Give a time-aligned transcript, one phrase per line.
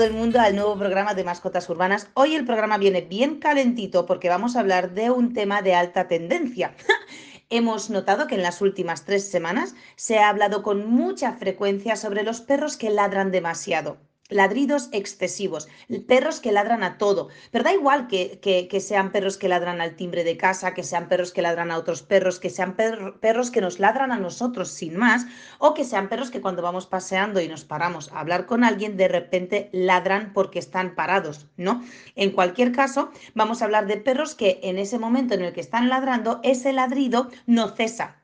[0.00, 2.08] Todo el mundo al nuevo programa de mascotas urbanas.
[2.14, 6.08] Hoy el programa viene bien calentito porque vamos a hablar de un tema de alta
[6.08, 6.74] tendencia.
[7.50, 12.22] Hemos notado que en las últimas tres semanas se ha hablado con mucha frecuencia sobre
[12.22, 13.98] los perros que ladran demasiado
[14.30, 15.68] ladridos excesivos,
[16.06, 17.28] perros que ladran a todo.
[17.50, 21.08] Pero da igual que, que, sean perros que ladran al timbre de casa, que sean
[21.08, 24.96] perros que ladran a otros perros, que sean perros que nos ladran a nosotros sin
[24.96, 25.26] más,
[25.58, 28.96] o que sean perros que cuando vamos paseando y nos paramos a hablar con alguien,
[28.96, 31.82] de repente ladran porque están parados, ¿no?
[32.14, 35.60] En cualquier caso, vamos a hablar de perros que en ese momento en el que
[35.60, 38.16] están ladrando, ese ladrido no cesa.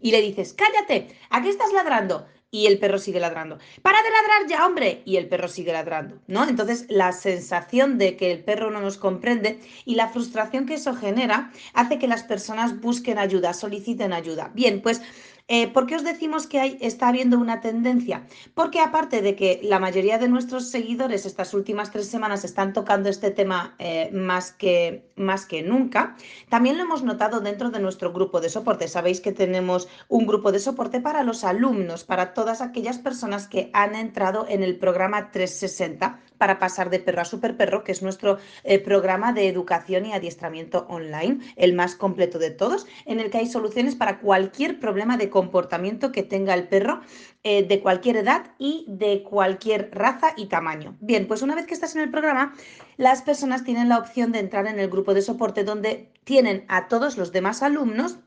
[0.00, 2.26] Y le dices, cállate, ¿a qué estás ladrando?
[2.50, 3.58] Y el perro sigue ladrando.
[3.82, 5.02] ¡Para de ladrar ya, hombre!
[5.04, 6.48] Y el perro sigue ladrando, ¿no?
[6.48, 10.94] Entonces, la sensación de que el perro no nos comprende y la frustración que eso
[10.94, 14.50] genera hace que las personas busquen ayuda, soliciten ayuda.
[14.54, 15.02] Bien, pues
[15.50, 18.26] eh, ¿Por qué os decimos que está habiendo una tendencia?
[18.54, 23.08] Porque aparte de que la mayoría de nuestros seguidores estas últimas tres semanas están tocando
[23.08, 26.16] este tema eh, más, que, más que nunca,
[26.50, 28.88] también lo hemos notado dentro de nuestro grupo de soporte.
[28.88, 33.70] Sabéis que tenemos un grupo de soporte para los alumnos, para todas aquellas personas que
[33.72, 38.38] han entrado en el programa 360 para pasar de perro a superperro, que es nuestro
[38.64, 43.38] eh, programa de educación y adiestramiento online, el más completo de todos, en el que
[43.38, 47.00] hay soluciones para cualquier problema de comportamiento que tenga el perro
[47.44, 50.96] eh, de cualquier edad y de cualquier raza y tamaño.
[51.00, 52.54] Bien, pues una vez que estás en el programa,
[52.96, 56.88] las personas tienen la opción de entrar en el grupo de soporte donde tienen a
[56.88, 58.18] todos los demás alumnos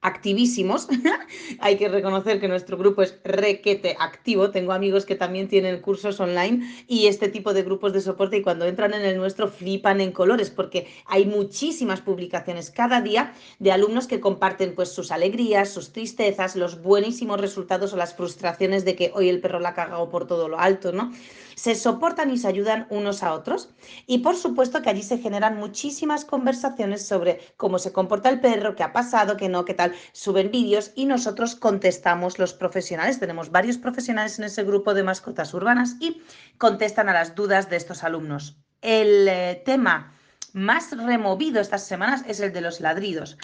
[0.00, 0.88] activísimos.
[1.60, 4.50] Hay que reconocer que nuestro grupo es requete activo.
[4.50, 8.42] Tengo amigos que también tienen cursos online y este tipo de grupos de soporte y
[8.42, 13.72] cuando entran en el nuestro flipan en colores porque hay muchísimas publicaciones cada día de
[13.72, 18.94] alumnos que comparten pues sus alegrías, sus tristezas, los buenísimos resultados o las frustraciones de
[18.94, 21.12] que hoy el perro la ha cagado por todo lo alto, ¿no?
[21.58, 23.70] Se soportan y se ayudan unos a otros.
[24.06, 28.76] Y por supuesto que allí se generan muchísimas conversaciones sobre cómo se comporta el perro,
[28.76, 29.92] qué ha pasado, qué no, qué tal.
[30.12, 33.18] Suben vídeos y nosotros contestamos los profesionales.
[33.18, 36.22] Tenemos varios profesionales en ese grupo de mascotas urbanas y
[36.58, 38.56] contestan a las dudas de estos alumnos.
[38.80, 40.14] El eh, tema
[40.52, 43.36] más removido estas semanas es el de los ladridos.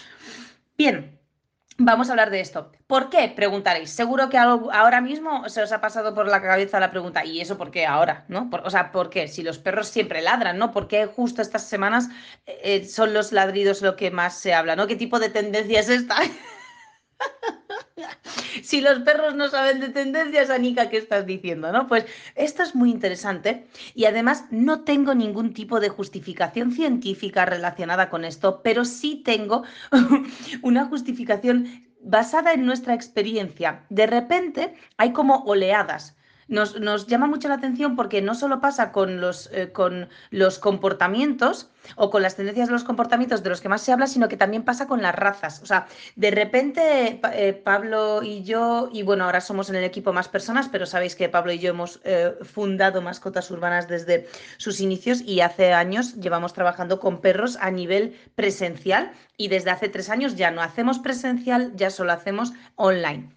[0.78, 1.18] Bien,
[1.76, 2.70] Vamos a hablar de esto.
[2.86, 3.32] ¿Por qué?
[3.34, 3.90] Preguntaréis.
[3.90, 7.58] Seguro que ahora mismo se os ha pasado por la cabeza la pregunta, ¿y eso
[7.58, 8.24] por qué ahora?
[8.28, 8.48] ¿No?
[8.64, 9.26] o sea, ¿por qué?
[9.26, 10.70] Si los perros siempre ladran, ¿no?
[10.70, 12.08] ¿Por qué justo estas semanas
[12.46, 14.86] eh, son los ladridos lo que más se habla, ¿no?
[14.86, 16.16] ¿Qué tipo de tendencia es esta?
[18.64, 21.70] si los perros no saben de tendencias, Anika, ¿qué estás diciendo?
[21.70, 21.86] ¿no?
[21.86, 28.08] Pues esto es muy interesante y además no tengo ningún tipo de justificación científica relacionada
[28.08, 29.64] con esto, pero sí tengo
[30.62, 33.84] una justificación basada en nuestra experiencia.
[33.90, 36.16] De repente hay como oleadas
[36.48, 41.68] nos, llama mucho la atención porque no solo pasa con los, eh, con los comportamientos
[41.96, 44.36] o con las tendencias de los comportamientos de los que más se habla, sino que
[44.36, 45.60] también pasa con las razas.
[45.62, 50.12] O sea, de repente eh, Pablo y yo, y bueno, ahora somos en el equipo
[50.12, 54.80] más personas, pero sabéis que Pablo y yo hemos eh, fundado mascotas urbanas desde sus
[54.80, 60.10] inicios y hace años llevamos trabajando con perros a nivel presencial y desde hace tres
[60.10, 63.34] años ya no hacemos presencial, ya solo hacemos online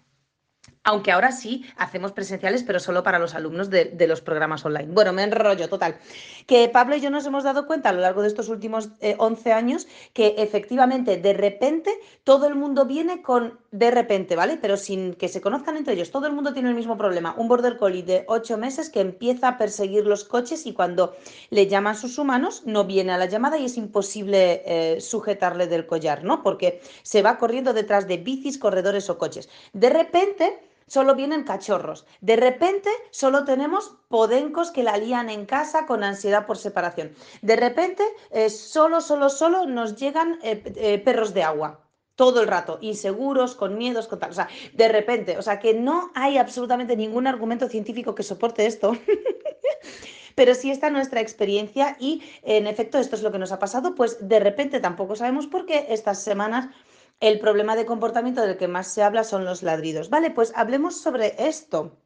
[0.84, 4.88] aunque ahora sí hacemos presenciales, pero solo para los alumnos de, los programas online.
[4.90, 5.98] Bueno, me enrollo, total.
[6.46, 8.88] Que Pablo y yo nos hemos dado cuenta a lo largo de estos últimos
[9.18, 11.92] 11 eh, años que efectivamente de repente
[12.24, 14.58] todo el mundo viene con de repente, ¿vale?
[14.60, 16.10] Pero sin que se conozcan entre ellos.
[16.10, 17.34] Todo el mundo tiene el mismo problema.
[17.36, 21.16] Un border collie de 8 meses que empieza a perseguir los coches y cuando
[21.50, 25.86] le llaman sus humanos no viene a la llamada y es imposible eh, sujetarle del
[25.86, 26.42] collar, ¿no?
[26.42, 29.48] Porque se va corriendo detrás de bicis, corredores o coches.
[29.72, 30.58] De repente
[30.88, 32.06] solo vienen cachorros.
[32.20, 37.14] De repente solo tenemos podencos que la lían en casa con ansiedad por separación.
[37.42, 41.84] De repente eh, solo, solo, solo nos llegan eh, eh, perros de agua.
[42.16, 44.30] Todo el rato, inseguros, con miedos, con tal.
[44.30, 48.66] O sea, de repente, o sea, que no hay absolutamente ningún argumento científico que soporte
[48.66, 48.96] esto.
[50.38, 53.96] pero sí está nuestra experiencia y en efecto esto es lo que nos ha pasado,
[53.96, 56.68] pues de repente tampoco sabemos por qué estas semanas
[57.20, 60.10] el problema de comportamiento del que más se habla son los ladridos.
[60.10, 61.96] Vale, pues hablemos sobre esto.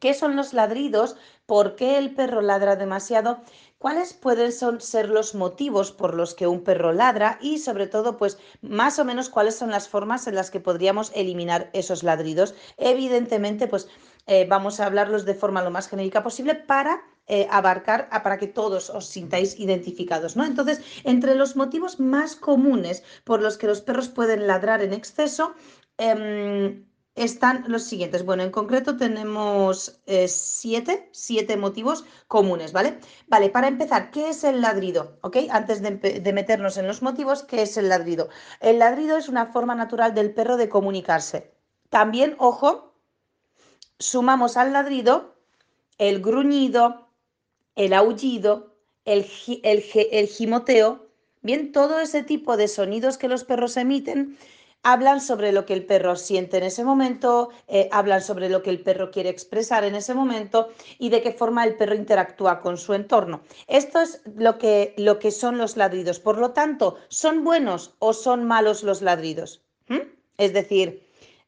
[0.00, 1.16] ¿Qué son los ladridos?
[1.46, 3.40] ¿Por qué el perro ladra demasiado?
[3.78, 7.38] ¿Cuáles pueden ser los motivos por los que un perro ladra?
[7.40, 11.12] Y sobre todo, pues más o menos cuáles son las formas en las que podríamos
[11.14, 12.54] eliminar esos ladridos.
[12.76, 13.88] Evidentemente, pues
[14.26, 18.46] eh, vamos a hablarlos de forma lo más genérica posible para eh, abarcar para que
[18.46, 20.44] todos os sintáis identificados, ¿no?
[20.44, 25.54] Entonces, entre los motivos más comunes por los que los perros pueden ladrar en exceso,
[25.98, 26.86] em,
[27.16, 28.24] están los siguientes.
[28.24, 32.98] Bueno, en concreto tenemos eh, siete, siete motivos comunes, ¿vale?
[33.26, 35.18] Vale, para empezar, ¿qué es el ladrido?
[35.22, 35.38] ¿Ok?
[35.50, 38.28] Antes de, de, meternos en los motivos, ¿qué es el ladrido?
[38.60, 41.54] El ladrido es una forma natural del perro de comunicarse.
[41.88, 42.94] También, ojo,
[43.98, 45.36] sumamos al ladrido
[45.98, 47.05] el gruñido,
[47.76, 48.74] el aullido,
[49.04, 51.06] el, gimoteo,
[51.42, 54.36] bien, todo ese tipo de sonidos que los perros emiten
[54.82, 58.70] hablan sobre lo que el perro siente en ese momento, eh, hablan sobre lo que
[58.70, 60.68] el perro quiere expresar en ese momento
[60.98, 63.42] y de qué forma el perro interactúa con su entorno.
[63.66, 66.20] Esto es lo que, lo que son los ladridos.
[66.20, 69.64] Por lo tanto, ¿son buenos o son malos los ladridos?
[69.88, 70.06] ¿Mm?
[70.38, 71.02] Es decir,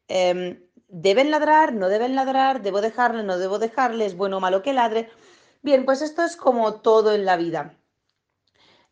[0.09, 1.75] em, ¿deben ladrar?
[1.75, 2.61] ¿No deben ladrar?
[2.61, 3.23] ¿Debo dejarle?
[3.23, 4.07] ¿No debo dejarle?
[4.07, 5.11] ¿Es bueno o malo que ladre?
[5.63, 7.77] Bien, pues esto es como todo en la vida.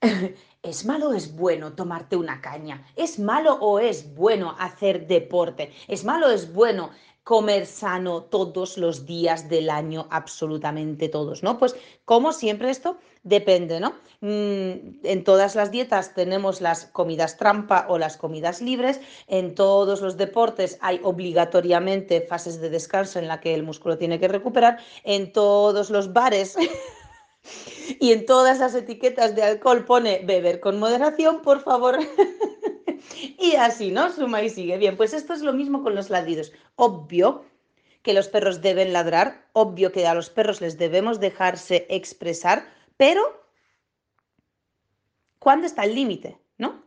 [0.67, 2.85] ¿Es malo o es bueno tomarte una caña?
[2.97, 5.73] ¿Es malo o es bueno hacer deporte?
[5.87, 6.91] ¿Es malo o es bueno
[7.23, 11.59] comer sano todos los días del año, absolutamente todos, ¿no?
[11.59, 11.75] Pues
[12.05, 13.95] como siempre esto depende, ¿no?
[14.21, 20.01] Mm, en todas las dietas tenemos las comidas trampa o las comidas libres, en todos
[20.01, 24.79] los deportes hay obligatoriamente fases de descanso en la que el músculo tiene que recuperar,
[25.03, 26.57] en todos los bares
[28.01, 31.99] y en todas las etiquetas de alcohol pone beber con moderación, por favor.
[33.39, 34.11] y así, ¿no?
[34.11, 34.79] Suma y sigue.
[34.79, 36.53] Bien, pues esto es lo mismo con los ladridos.
[36.77, 37.45] Obvio
[38.03, 42.65] que los perros deben ladrar, obvio que a los perros les debemos dejarse expresar,
[42.97, 43.23] pero
[45.41, 46.39] ¿cuándo está el límite?
[46.57, 46.85] ¿No?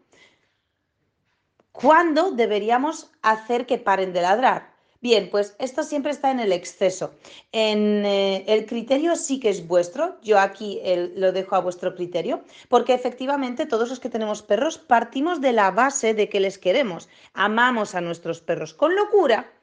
[1.74, 4.79] ¿Cuándo deberíamos hacer que paren de ladrar?
[5.02, 7.14] Bien, pues esto siempre está en el exceso.
[7.54, 10.82] En eh, el criterio sí que es vuestro, yo aquí
[11.16, 15.72] lo dejo a vuestro criterio, porque efectivamente todos los que tenemos perros partimos de la
[15.72, 19.54] base de que les queremos, amamos a nuestros perros con locura.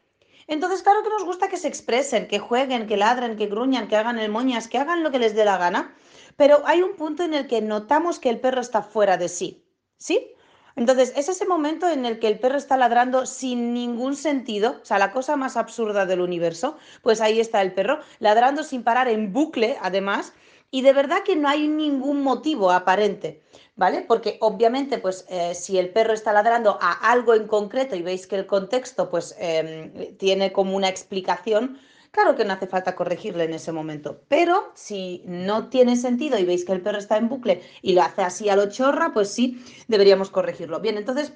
[0.46, 3.96] Entonces, claro que nos gusta que se expresen, que jueguen, que ladren, que gruñan, que
[3.96, 5.94] hagan el moñas, que hagan lo que les dé la gana,
[6.36, 9.66] pero hay un punto en el que notamos que el perro está fuera de sí,
[9.98, 10.32] ¿sí?
[10.76, 14.84] Entonces, es ese momento en el que el perro está ladrando sin ningún sentido, o
[14.84, 19.08] sea, la cosa más absurda del universo, pues ahí está el perro, ladrando sin parar
[19.08, 20.34] en bucle, además,
[20.70, 23.42] y de verdad que no hay ningún motivo aparente,
[23.76, 24.04] ¿vale?
[24.06, 28.26] Porque obviamente, pues eh, si el perro está ladrando a algo en concreto y veis
[28.26, 31.78] que el contexto, pues em, tiene como una explicación,
[32.16, 36.46] Claro que no hace falta corregirle en ese momento, pero si no tiene sentido y
[36.46, 39.28] veis que el perro está en bucle y lo hace así a lo chorra, pues
[39.28, 40.80] sí, deberíamos corregirlo.
[40.80, 41.34] Bien, entonces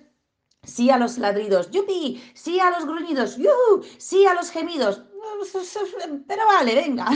[0.63, 5.03] sí a los ladridos, yupi, sí a los gruñidos, yuhu, sí a los gemidos,
[6.27, 7.09] pero vale, venga.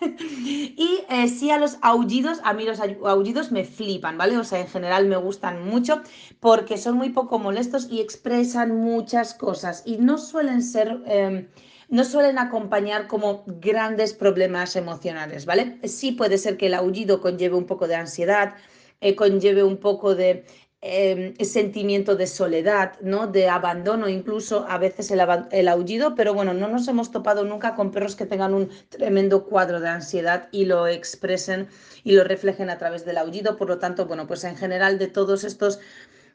[0.00, 4.36] y eh, sí a los aullidos, a mí los aullidos me flipan, ¿vale?
[4.36, 6.02] O sea, en general me gustan mucho
[6.40, 11.00] porque son muy poco molestos y expresan muchas cosas y no suelen ser...
[11.06, 11.46] Em,
[11.92, 15.78] no suelen acompañar como grandes problemas emocionales, ¿vale?
[15.84, 18.54] Sí puede ser que el aullido conlleve un poco de ansiedad,
[19.02, 20.46] eh, conlleve un poco de
[20.80, 23.26] em, sentimiento de soledad, ¿no?
[23.26, 27.90] De abandono, incluso a veces el, aullido, pero bueno, no nos hemos topado nunca con
[27.90, 31.68] perros que tengan un tremendo cuadro de ansiedad y lo expresen
[32.04, 33.58] y lo reflejen a través del aullido.
[33.58, 35.78] Por lo tanto, bueno, pues en general de todos estos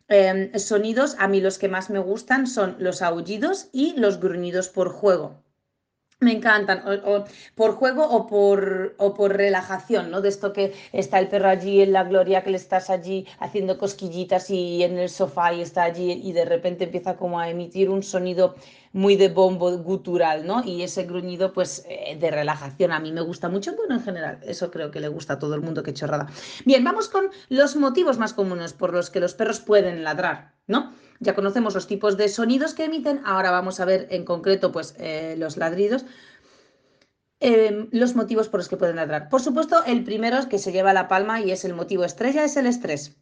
[0.07, 4.69] em, sonidos, a mí los que más me gustan son los aullidos y los gruñidos
[4.69, 5.46] por juego.
[6.19, 10.19] Me encantan, o, por juego o por, o por relajación, ¿no?
[10.19, 13.77] De esto que está el perro allí en la gloria, que le estás allí haciendo
[13.77, 17.91] cosquillitas y en el sofá y está allí y de repente empieza como a emitir
[17.91, 18.55] un sonido
[18.97, 20.63] muy de bombo gutural, ¿no?
[20.65, 24.39] Y ese gruñido, pues, eh, de relajación a mí me gusta mucho, bueno, en general,
[24.41, 26.27] eso creo que le gusta a todo el mundo, qué chorrada.
[26.65, 30.93] Bien, vamos con los motivos más comunes por los que los perros pueden ladrar, ¿no?
[31.19, 34.95] Ya conocemos los tipos de sonidos que emiten, ahora vamos a ver en concreto pues,
[34.97, 36.03] eh, los ladridos.
[37.39, 39.29] Em, los motivos por los que pueden ladrar.
[39.29, 42.57] Por supuesto, el primero que se lleva la palma y es el motivo estrella, es
[42.57, 43.15] el estrés.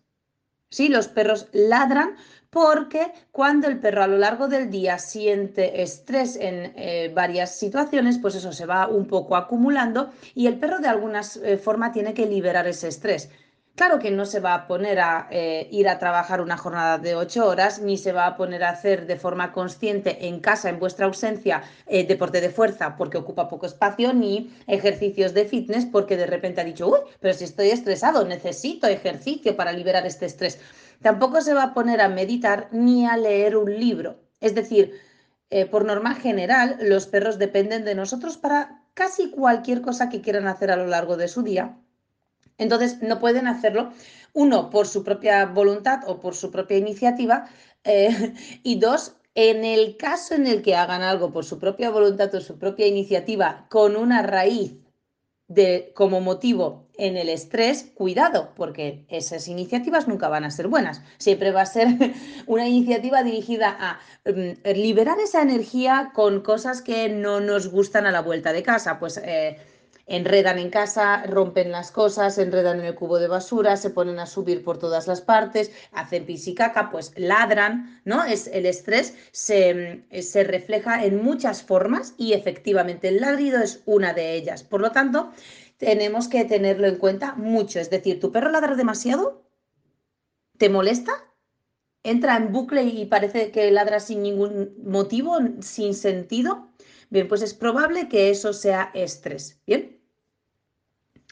[0.76, 2.18] Sí, los perros ladran
[2.50, 8.18] porque cuando el perro a lo largo del día siente estrés en eh, varias situaciones,
[8.18, 12.14] pues eso se va un poco acumulando y el perro de alguna eh, forma tiene
[12.14, 13.30] que liberar ese estrés.
[13.76, 17.14] Claro que no se va a poner a eh, ir a trabajar una jornada de
[17.14, 20.80] ocho horas, ni se va a poner a hacer de forma consciente en casa, en
[20.80, 26.16] vuestra ausencia, eh, deporte de fuerza porque ocupa poco espacio, ni ejercicios de fitness porque
[26.16, 30.58] de repente ha dicho, uy, pero si estoy estresado, necesito ejercicio para liberar este estrés.
[31.02, 34.22] Tampoco se va a poner a meditar ni a leer un libro.
[34.40, 35.02] Es decir,
[35.50, 40.48] eh, por norma general, los perros dependen de nosotros para casi cualquier cosa que quieran
[40.48, 41.78] hacer a lo largo de su día
[42.58, 43.92] entonces, no pueden hacerlo,
[44.34, 47.50] uno, por su propia voluntad o por su propia iniciativa,
[47.84, 48.34] eh,
[48.64, 52.40] y dos, En el caso en el que hagan algo por su propia voluntad o
[52.40, 54.78] su propia iniciativa con una raíz
[55.48, 61.02] de, como motivo en el estrés, cuidado, porque esas iniciativas nunca van a ser buenas.
[61.18, 61.88] Siempre va a ser
[62.48, 68.12] una iniciativa dirigida a mm, liberar esa energía con cosas que no nos gustan a
[68.12, 69.00] la vuelta de casa.
[69.00, 69.58] Pues eh,
[70.08, 74.26] enredan en casa, rompen las cosas, enredan en el cubo de basura, se ponen a
[74.26, 78.24] subir por todas las partes, hacen pis y caca, pues ladran, ¿no?
[78.24, 84.14] Es, el estrés se, se refleja en muchas formas y efectivamente el ladrido es una
[84.14, 84.64] de ellas.
[84.64, 85.32] Por lo tanto,
[85.78, 87.80] tenemos que tenerlo en cuenta mucho.
[87.80, 89.44] Es decir, ¿tu perro ladra demasiado?
[90.58, 91.12] ¿Te molesta?
[92.04, 96.70] ¿Entra en bucle y parece que ladra sin ningún motivo, sin sentido?
[97.10, 99.62] Bien, pues es probable que eso sea estrés.
[99.66, 100.00] Bien.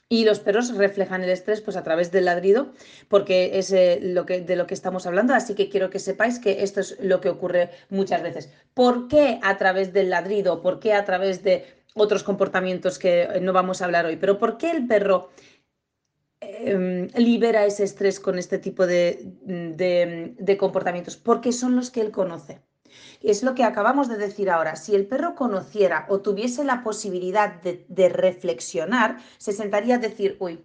[0.09, 2.73] Y los perros reflejan el estrés pues a través del ladrido,
[3.07, 5.33] porque es eh, lo que, de lo que estamos hablando.
[5.33, 8.53] Así que quiero que sepáis que esto es lo que ocurre muchas veces.
[8.75, 10.61] ¿Por qué a través del ladrido?
[10.61, 11.65] ¿Por qué a través de
[11.95, 14.17] otros comportamientos que no vamos a hablar hoy?
[14.17, 15.31] Pero ¿por qué el perro
[16.41, 21.17] em, libera ese estrés con este tipo de comportamientos?
[21.17, 22.61] Porque son los que él conoce
[23.21, 24.75] es lo que acabamos de decir ahora.
[24.75, 30.63] Si el perro conociera o tuviese la posibilidad de, reflexionar, se sentaría a decir, uy,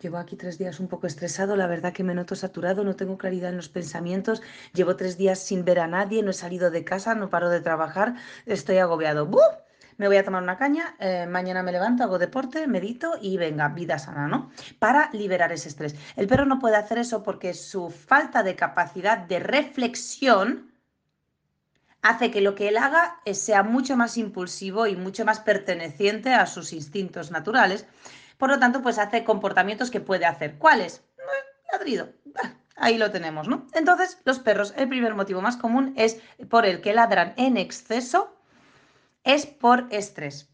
[0.00, 3.16] Llevo aquí tres días un poco estresado, la verdad que me noto saturado, no tengo
[3.16, 4.42] claridad en los pensamientos,
[4.74, 7.62] llevo tres días sin ver a nadie, no he salido de casa, no paro de
[7.62, 9.30] trabajar, estoy agobiado.
[9.96, 13.68] Me voy a tomar una caña, eh, mañana me levanto, hago deporte, medito y venga,
[13.68, 14.50] vida sana, ¿no?
[14.78, 15.94] Para liberar ese estrés.
[16.16, 20.73] El perro no puede hacer eso porque su falta de capacidad de reflexión
[22.04, 26.46] hace que lo que él haga sea mucho más impulsivo y mucho más perteneciente a
[26.46, 27.86] sus instintos naturales.
[28.36, 30.58] Por lo tanto, pues hace comportamientos que puede hacer.
[30.58, 31.02] ¿Cuáles?
[31.72, 32.10] Ladrido.
[32.76, 33.66] Ahí lo tenemos, ¿no?
[33.72, 36.18] Entonces, los perros, el primer motivo más común es
[36.50, 38.36] por el que ladran en exceso,
[39.22, 40.50] es por estrés.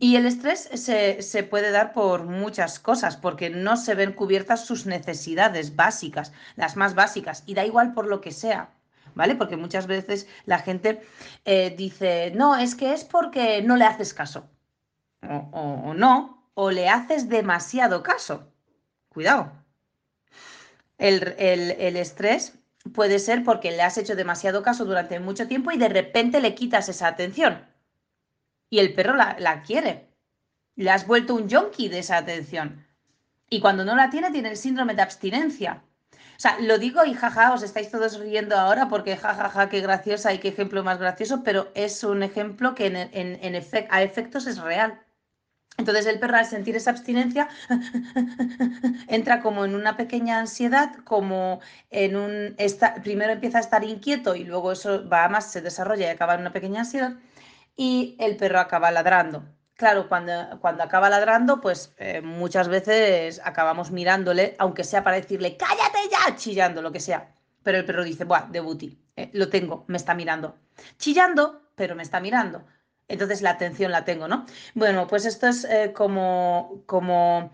[0.00, 4.66] Y el estrés se, se, puede dar por muchas cosas, porque no se ven cubiertas
[4.66, 8.73] sus necesidades básicas, las más básicas, y da igual por lo que sea.
[9.14, 9.34] ¿Vale?
[9.34, 11.02] Porque muchas veces la gente
[11.44, 14.48] eh, dice, no, es que es porque no le haces caso.
[15.52, 18.52] O, no, o le haces demasiado caso.
[19.08, 19.52] Cuidado.
[20.98, 22.58] El, el, estrés
[22.92, 26.54] puede ser porque le has hecho demasiado caso durante mucho tiempo y de repente le
[26.54, 27.66] quitas esa atención.
[28.68, 30.08] Y el perro la, la quiere.
[30.76, 32.86] Le has vuelto un yonki de esa atención.
[33.48, 35.82] Y cuando no la tiene, tiene el síndrome de abstinencia.
[36.36, 40.32] O sea, lo digo y jaja, os estáis todos riendo ahora porque jajaja, qué graciosa
[40.32, 45.00] y qué ejemplo más gracioso, pero es un ejemplo que en, a efectos es real.
[45.76, 47.48] Entonces el perro al sentir esa abstinencia
[49.08, 51.60] entra como en una pequeña ansiedad, como
[51.90, 52.56] en un...
[53.02, 56.42] primero empieza a estar inquieto y luego eso va más, se desarrolla y acaba en
[56.42, 57.14] una pequeña ansiedad
[57.76, 59.44] y el perro acaba ladrando
[59.76, 65.56] claro, cuando, cuando acaba ladrando, pues eh, muchas veces acabamos mirándole, aunque sea para decirle,
[65.56, 67.34] cállate ya, chillando, lo que sea.
[67.62, 68.60] Pero el perro dice, buah, de
[69.16, 70.56] eh, lo tengo, me está mirando.
[70.98, 72.64] Chillando, pero me está mirando.
[73.08, 74.46] Entonces la atención la tengo, ¿no?
[74.74, 77.52] Bueno, pues esto es eh, como, como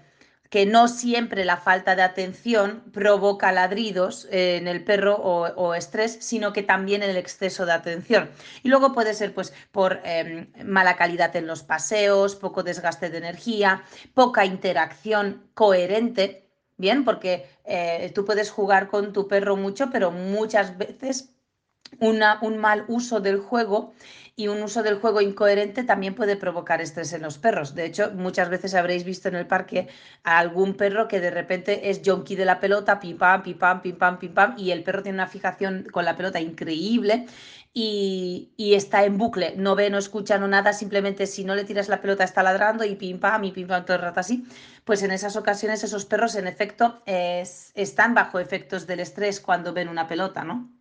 [0.51, 6.53] que no siempre la falta de atención provoca ladridos en el perro o, estrés, sino
[6.53, 8.31] que también el exceso de atención.
[8.65, 13.19] Y luego puede ser pues por em, mala calidad en los paseos, poco desgaste de
[13.19, 20.11] energía, poca interacción coherente, bien, porque eh, tú puedes jugar con tu perro mucho, pero
[20.11, 21.31] muchas veces
[22.01, 23.93] un mal uso del juego
[24.41, 27.75] y un uso del juego incoherente también puede provocar estrés en los perros.
[27.75, 29.89] De hecho, muchas veces habréis visto en el parque
[30.25, 33.83] a algún perro que de repente es junkie de la pelota, pim pam, pim pam,
[33.83, 37.27] pim pam, pim pam, y el perro tiene una fijación con la pelota increíble
[37.75, 41.91] y, está en bucle, no ve, no escucha, no nada, simplemente si no le tiras
[41.91, 44.47] la pelota está ladrando y pim pam y pim pam todo el rato así.
[44.85, 49.91] Pues en esas ocasiones esos perros en efecto están bajo efectos del estrés cuando ven
[49.91, 50.80] una pelota, ¿no?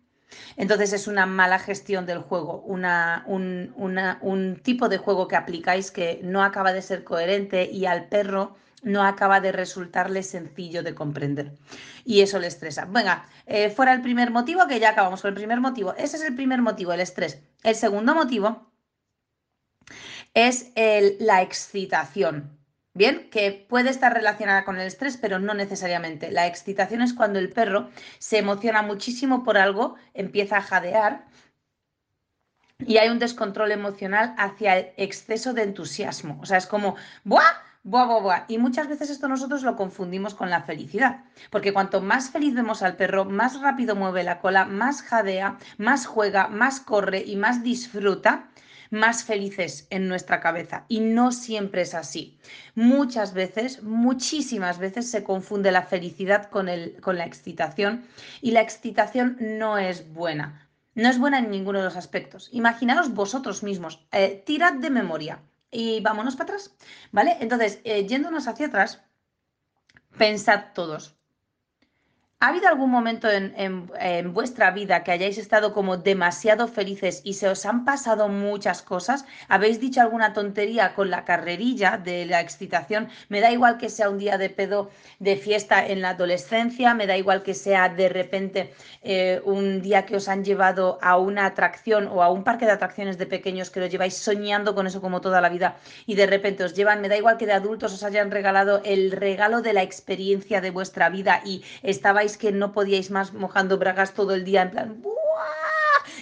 [0.56, 6.42] Entonces es una mala gestión del juego, un, tipo de juego que aplicáis que no
[6.42, 11.52] acaba de ser coherente y al perro no acaba de resultarle sencillo de comprender.
[12.04, 12.86] Y eso le estresa.
[12.86, 15.94] Venga, eh, fuera el primer motivo, que ya acabamos con el primer motivo.
[15.96, 17.42] Ese es el primer motivo, el estrés.
[17.62, 18.72] El segundo motivo
[20.34, 20.72] es
[21.18, 22.59] la excitación.
[22.92, 26.32] Bien, que puede estar relacionada con el estrés, pero no necesariamente.
[26.32, 31.24] La excitación es cuando el perro se emociona muchísimo por algo, empieza a jadear
[32.78, 36.38] y hay un descontrol emocional hacia el exceso de entusiasmo.
[36.42, 37.70] O sea, es como, ¡buah!
[37.82, 38.44] Buah, buah, buah.
[38.48, 42.82] Y muchas veces esto nosotros lo confundimos con la felicidad, porque cuanto más feliz vemos
[42.82, 47.62] al perro, más rápido mueve la cola, más jadea, más juega, más corre y más
[47.62, 48.49] disfruta,
[48.90, 50.84] más felices en nuestra cabeza.
[50.88, 52.38] Y no siempre es así.
[52.74, 58.04] Muchas veces, muchísimas veces se confunde la felicidad con, el, con la excitación
[58.40, 60.68] y la excitación no es buena.
[60.94, 62.48] No es buena en ninguno de los aspectos.
[62.52, 66.74] Imaginaros vosotros mismos, eh, tirad de memoria y vámonos para atrás,
[67.12, 67.36] ¿vale?
[67.40, 69.02] Entonces, eh, yéndonos hacia atrás,
[70.18, 71.16] pensad todos,
[72.42, 77.50] ¿Ha habido algún momento en, vuestra vida que hayáis estado como demasiado felices y se
[77.50, 79.26] os han pasado muchas cosas?
[79.46, 83.10] ¿Habéis dicho alguna tontería con la carrerilla de la excitación?
[83.28, 87.06] Me da igual que sea un día de pedo de fiesta en la adolescencia, me
[87.06, 91.44] da igual que sea de repente eh, un día que os han llevado a una
[91.44, 95.02] atracción o a un parque de atracciones de pequeños que lo lleváis soñando con eso
[95.02, 97.92] como toda la vida y de repente os llevan, me da igual que de adultos
[97.92, 102.72] os hayan regalado el regalo de la experiencia de vuestra vida y estabais que no
[102.72, 105.02] podíais más mojando bragas todo el día en plan,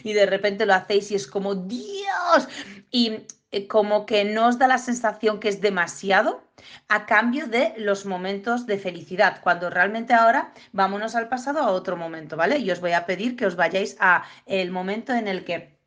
[0.02, 2.48] y de repente lo hacéis y es como, Dios,
[2.90, 6.42] y eh, como que no os da la sensación que es demasiado
[6.88, 11.96] a cambio de los momentos de felicidad, cuando realmente ahora vámonos al pasado a otro
[11.96, 12.58] momento, ¿vale?
[12.58, 15.78] Y os voy a pedir que os vayáis a el momento en el que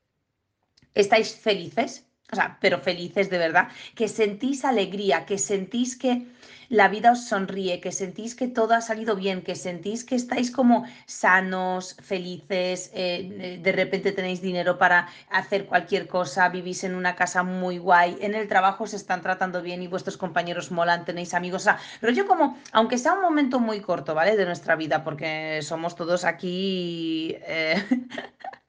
[0.94, 6.28] estáis felices, o sea, pero felices de verdad, que sentís alegría, que sentís que
[6.72, 10.52] la vida os sonríe, que sentís que todo ha salido bien, que sentís que estáis
[10.52, 17.14] como sanos, felices, eh, de repente tenéis dinero para hacer cualquier cosa, vivís en una
[17.14, 21.34] casa muy guay, en el trabajo se están tratando bien y vuestros compañeros molan, tenéis
[21.34, 24.38] amigos, o sea, rollo como, aunque sea un momento muy corto, ¿vale?
[24.38, 27.36] De nuestra vida, porque somos todos aquí...
[27.42, 27.84] Eh,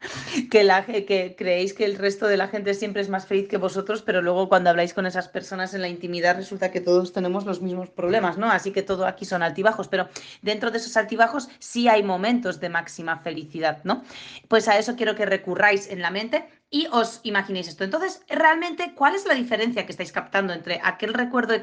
[0.51, 3.57] que, la, que creéis que el resto de la gente siempre es más feliz que
[3.57, 7.45] vosotros, pero luego cuando habláis con esas personas en la intimidad resulta que todos tenemos
[7.45, 8.51] los mismos problemas, ¿no?
[8.51, 10.09] Así que todo aquí son altibajos, pero
[10.43, 14.03] dentro de esos altibajos sí hay momentos de máxima felicidad, ¿no?
[14.49, 17.85] Pues a eso quiero que recurráis en la mente y os imaginéis esto.
[17.85, 21.61] Entonces, realmente, ¿cuál es la diferencia que estáis captando entre aquel recuerdo de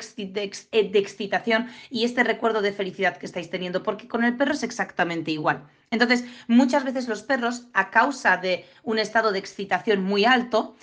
[0.99, 3.81] excitación y este recuerdo de felicidad que estáis teniendo?
[3.81, 5.67] Porque con el perro es exactamente igual.
[5.89, 10.75] Entonces, muchas veces los perros, a causa de un estado de excitación muy alto,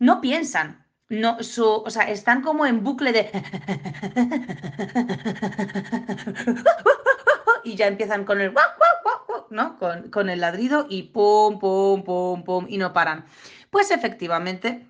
[0.00, 0.81] no piensan.
[1.12, 3.30] No, su, o sea, están como en bucle de...
[7.64, 8.54] y ya empiezan con el...
[9.50, 9.76] ¿no?
[9.76, 13.26] Con, con el ladrido y pum, pum, pum, pum, y no paran.
[13.68, 14.86] Pues efectivamente,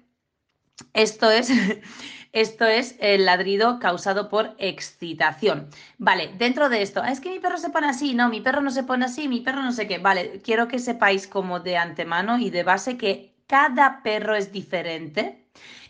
[0.92, 1.50] esto es,
[2.32, 5.70] esto es el ladrido causado por excitación.
[5.98, 8.70] Vale, dentro de esto, es que mi perro se pone así, no, mi perro no
[8.70, 9.98] se pone así, mi perro no sé qué.
[9.98, 15.42] Vale, quiero que sepáis como de antemano y de base que cada perro es diferente.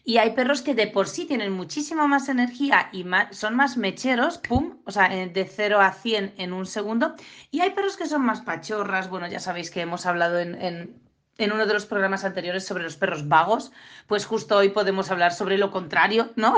[0.05, 4.39] Y hay perros que de por sí tienen muchísima más energía y son más mecheros,
[4.39, 7.15] pum, o sea, de 0 a 100 en un segundo.
[7.51, 11.01] Y hay perros que son más pachorras, bueno, ya sabéis que hemos hablado en
[11.51, 13.73] uno de los programas anteriores sobre los perros vagos,
[14.07, 16.55] pues justo hoy podemos hablar sobre lo contrario, ¿no?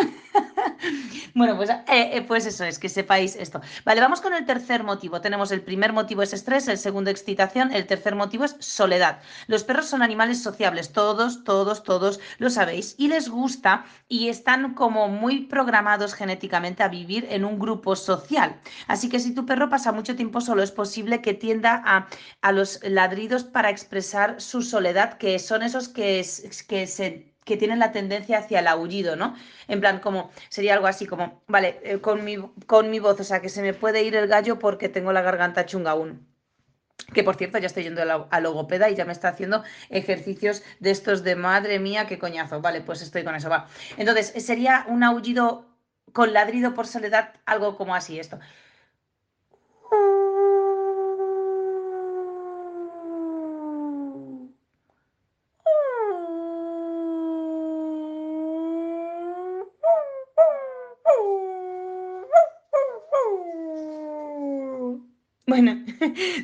[1.35, 3.61] bueno, pues, eh, eh, pues eso es, que sepáis esto.
[3.85, 5.21] Vale, vamos con el tercer motivo.
[5.21, 9.21] Tenemos el primer motivo es estrés, el segundo excitación, el tercer motivo es soledad.
[9.47, 14.75] Los perros son animales sociables, todos, todos, todos lo sabéis, y les gusta y están
[14.75, 18.57] como muy programados genéticamente a vivir en un grupo social.
[18.89, 22.09] Así que si tu perro pasa mucho tiempo solo, es posible que tienda a,
[22.43, 26.25] a los ladridos para expresar sus soledad, que son esos que,
[26.69, 27.07] que se
[27.45, 29.37] que tienen la tendencia hacia el aullido, ¿no?
[29.69, 33.25] En plan, como sería algo así como, vale, eh, con, mi, con mi voz, o
[33.25, 36.27] sea, que se me puede ir el gallo porque tengo la garganta chunga aún.
[37.15, 40.91] Que por cierto, ya estoy yendo a, logopeda y ya me está haciendo ejercicios de
[40.91, 42.61] estos de madre mía, qué coñazo.
[42.61, 43.69] Vale, pues estoy con eso, va.
[43.99, 45.67] Entonces, sería un aullido
[46.13, 48.39] con ladrido por soledad, algo como así, esto.
[65.47, 65.85] Bueno,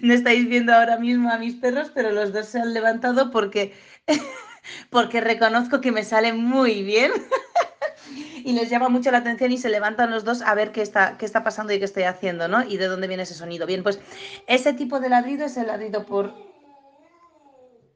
[0.02, 3.72] no estáis viendo ahora mismo a mis perros, pero los dos se han levantado porque,
[4.90, 7.12] porque reconozco que me sale muy bien
[8.44, 11.16] y les llama mucho la atención y se levantan los dos a ver qué está,
[11.18, 12.64] qué está pasando y qué estoy haciendo, ¿no?
[12.64, 13.66] Y de dónde viene ese sonido.
[13.66, 14.00] Bien, pues
[14.46, 16.34] ese tipo de ladrido es el ladrido por...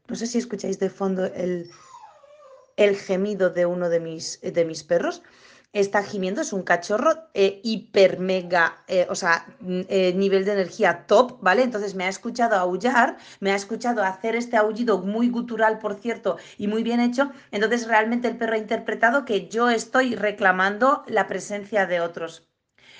[0.06, 1.70] No sé si escucháis de fondo el,
[2.76, 5.22] el gemido de uno de mis, de mis perros.
[5.74, 10.52] Está gimiendo, es un cachorro eh, hiper mega, eh, o sea, mm, eh, nivel de
[10.52, 11.62] energía top, ¿vale?
[11.62, 16.38] Entonces me ha escuchado aullar, me ha escuchado hacer este aullido muy gutural, por cierto,
[16.58, 17.32] y muy bien hecho.
[17.50, 22.48] Entonces realmente el perro ha interpretado que yo estoy reclamando la presencia de otros.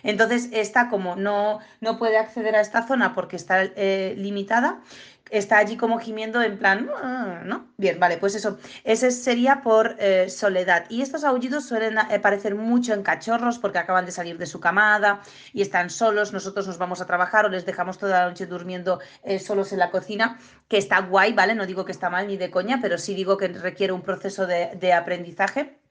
[0.03, 4.83] Entonces, esta como no, no puede acceder a esta zona porque está limitada,
[5.31, 7.69] está allí como gimiendo en plan, ah", ¿no?
[7.77, 10.87] Bien, vale, pues eso, ese sería por eh, soledad.
[10.89, 14.61] Y estos aullidos suelen aparecer eh, mucho en cachorros porque acaban de salir de su
[14.61, 18.47] camada y están solos, nosotros nos vamos a trabajar o les dejamos toda la noche
[18.47, 21.55] durmiendo eh, solos en la cocina, que está guay, ¿vale?
[21.55, 24.47] No digo que está mal ni de coña, pero sí digo que requiere un proceso
[24.47, 25.84] de aprendizaje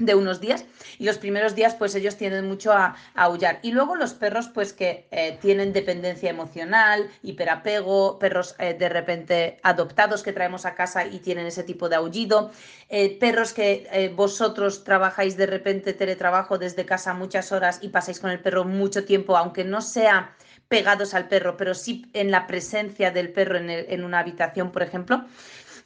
[0.00, 0.64] de unos días
[0.98, 3.60] y los primeros días pues ellos tienden mucho a, aullar.
[3.62, 9.60] Y luego los perros pues que eh, tienen dependencia emocional, hiperapego, perros eh, de repente
[9.62, 12.50] adoptados que traemos a casa y tienen ese tipo de aullido,
[12.88, 18.30] eh, perros que vosotros trabajáis de repente teletrabajo desde casa muchas horas y pasáis con
[18.30, 20.34] el perro mucho tiempo aunque no sea
[20.68, 24.82] pegados al perro pero sí en la presencia del perro en, en una habitación por
[24.82, 25.24] ejemplo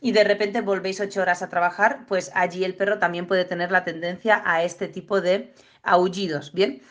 [0.04, 3.72] y de repente volvéis ocho horas a trabajar, pues allí el perro también puede tener
[3.72, 6.52] la tendencia a este tipo de aullidos.
[6.52, 6.82] Bien.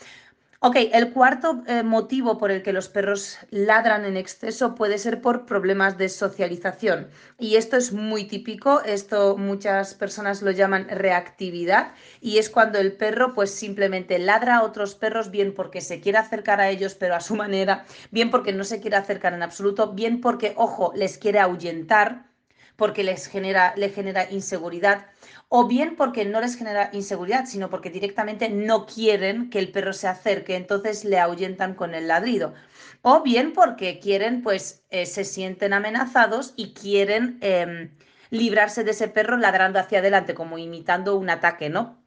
[0.62, 5.22] Ok, el cuarto eh, motivo por el que los perros ladran en exceso puede ser
[5.22, 7.10] por problemas de socialización.
[7.38, 12.94] Y esto es muy típico, esto muchas personas lo llaman reactividad y es cuando el
[12.94, 17.14] perro pues simplemente ladra a otros perros bien porque se quiere acercar a ellos pero
[17.14, 21.20] a su manera, bien porque no se quiere acercar en absoluto, bien porque, ojo, les
[21.20, 22.33] quiere ahuyentar
[22.76, 25.08] porque les genera, le genera inseguridad,
[25.50, 29.94] o bien porque no les genera inseguridad, sino porque directamente no quieren que el perro
[29.94, 32.54] se acerque, entonces le ahuyentan con el ladrido.
[33.02, 37.92] O bien porque quieren, pues eh, se sienten amenazados y quieren em,
[38.30, 42.03] librarse de ese perro ladrando hacia adelante, como imitando un ataque, ¿no?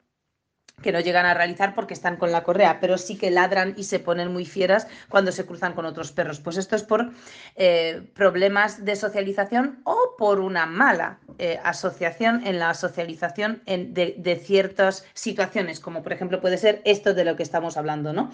[0.81, 3.85] Que no llegan a realizar porque están con la correa, pero sí que ladran y
[3.85, 6.39] se ponen muy fieras cuando se cruzan con otros perros.
[6.39, 7.09] Pues esto es por
[7.55, 15.03] eh, problemas de socialización o por una mala eh, asociación en la socialización de, ciertas
[15.15, 18.31] situaciones, como por ejemplo puede ser esto de lo que estamos hablando, ¿no?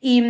[0.00, 0.22] Y,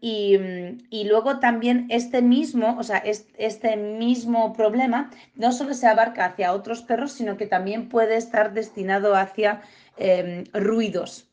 [0.00, 6.52] y, luego también este mismo, o sea, este mismo problema no solo se abarca hacia
[6.52, 9.62] otros perros, sino que también puede estar destinado hacia
[9.96, 11.28] Em, ruidos.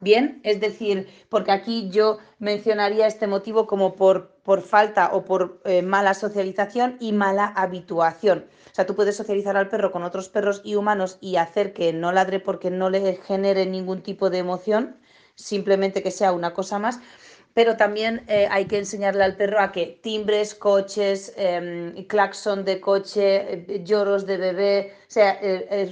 [0.00, 5.60] Bien, es decir, porque aquí yo mencionaría este motivo como por, por falta o por
[5.64, 8.46] eh, mala socialización y mala habituación.
[8.72, 11.92] O sea, tú puedes socializar al perro con otros perros y humanos y hacer que
[11.92, 14.96] no ladre porque no le genere ningún tipo de emoción,
[15.34, 17.00] simplemente que sea una cosa más,
[17.54, 22.80] pero también eh, hay que enseñarle al perro a que timbres, coches, eh, claxon de
[22.80, 25.38] coche, eh, lloros de bebé, o sea,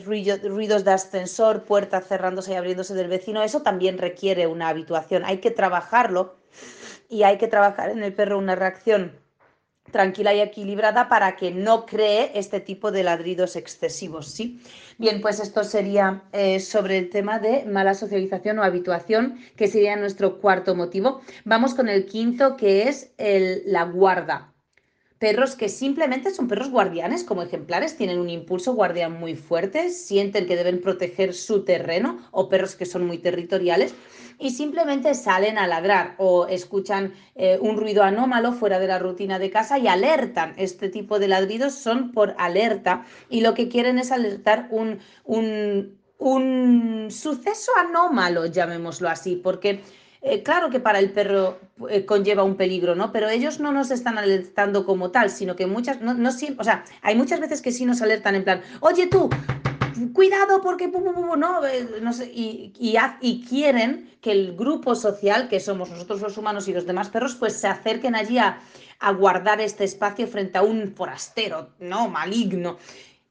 [0.04, 5.24] ruidos de ascensor, puerta cerrándose y abriéndose del vecino, eso también requiere una habituación.
[5.24, 6.36] Hay que trabajarlo
[7.08, 9.19] y hay que trabajar en el perro una reacción
[9.90, 14.60] tranquila y equilibrada para que no cree este tipo de ladridos excesivos, ¿sí?
[14.98, 19.96] Bien, pues esto sería eh, sobre el tema de mala socialización o habituación, que sería
[19.96, 21.20] nuestro cuarto motivo.
[21.44, 24.52] Vamos con el quinto, que es el, la guarda.
[25.18, 30.46] Perros que simplemente son perros guardianes como ejemplares, tienen un impulso guardián muy fuerte, sienten
[30.46, 33.94] que deben proteger su terreno o perros que son muy territoriales
[34.40, 39.38] y simplemente salen a ladrar o escuchan eh, un ruido anómalo fuera de la rutina
[39.38, 40.54] de casa y alertan.
[40.56, 45.98] Este tipo de ladridos son por alerta y lo que quieren es alertar un, un,
[46.18, 49.80] un suceso anómalo, llamémoslo así, porque...
[50.22, 53.10] Eh, claro que para el perro eh, conlleva un peligro, ¿no?
[53.10, 56.84] Pero ellos no nos están alertando como tal, sino que muchas, no, no o sea,
[57.00, 59.30] hay muchas veces que sí nos alertan en plan, oye tú,
[60.12, 65.90] cuidado porque no, eh, no sé, y, y, quieren que el grupo social, que somos
[65.90, 68.60] nosotros los humanos y los demás perros, pues se acerquen allí a,
[68.98, 72.76] a guardar este espacio frente a un forastero, no, maligno.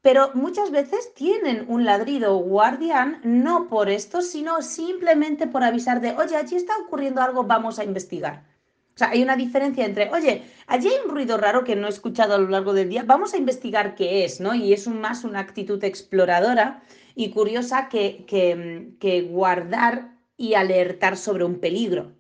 [0.02, 6.14] Pero muchas veces tienen un ladrido guardián, no por esto, sino simplemente por avisar de,
[6.14, 8.46] oye, allí está ocurriendo algo, vamos a investigar.
[9.00, 12.36] Sea, hay una diferencia entre, oye, allí hay un ruido raro que no he escuchado
[12.36, 14.54] a lo largo del día, vamos a investigar qué es, ¿no?
[14.54, 16.84] Y es un, más una actitud exploradora
[17.16, 22.12] y curiosa que, que, guardar y alertar sobre un peligro.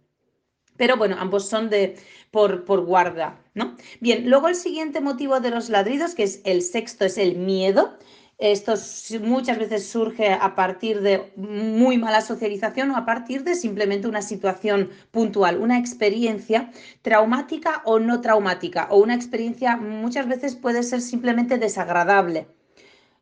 [0.78, 1.98] Pero bueno, ambos son de
[2.32, 3.76] por, por guarda, ¿no?
[4.00, 7.98] Bien, luego el siguiente motivo de los ladridos, que es el sexto, es el miedo.
[8.39, 8.75] Esto
[9.19, 14.21] muchas veces surge a partir de muy mala socialización o a partir de simplemente una
[14.21, 16.71] situación puntual, una experiencia
[17.02, 22.47] traumática o no traumática, o una experiencia muchas veces puede ser simplemente desagradable.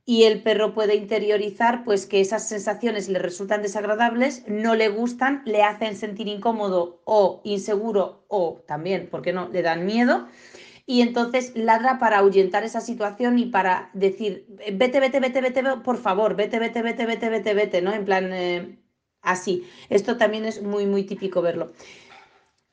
[0.10, 5.41] y el perro puede interiorizar pues que esas sensaciones le resultan desagradables, no le gustan,
[5.45, 10.27] le hacen sentir incómodo o inseguro o también, ¿por qué no?, le dan miedo
[10.88, 15.97] y entonces ladra para ahuyentar esa situación y para decir, vete, vete, vete, vete, por
[15.97, 17.93] favor, vete, vete, vete, vete, vete, vete, ¿no?
[17.93, 18.80] En plan, eh,
[19.21, 19.67] así.
[19.89, 21.73] Esto también es muy, muy típico verlo.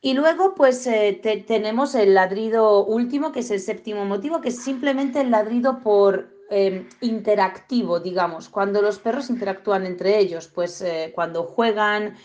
[0.00, 4.62] Y luego, pues eh, tenemos el ladrido último, que es el séptimo motivo, que es
[4.62, 11.10] simplemente el ladrido por Em, interactivo, digamos, cuando los perros interactúan entre ellos, pues eh,
[11.14, 12.16] cuando juegan,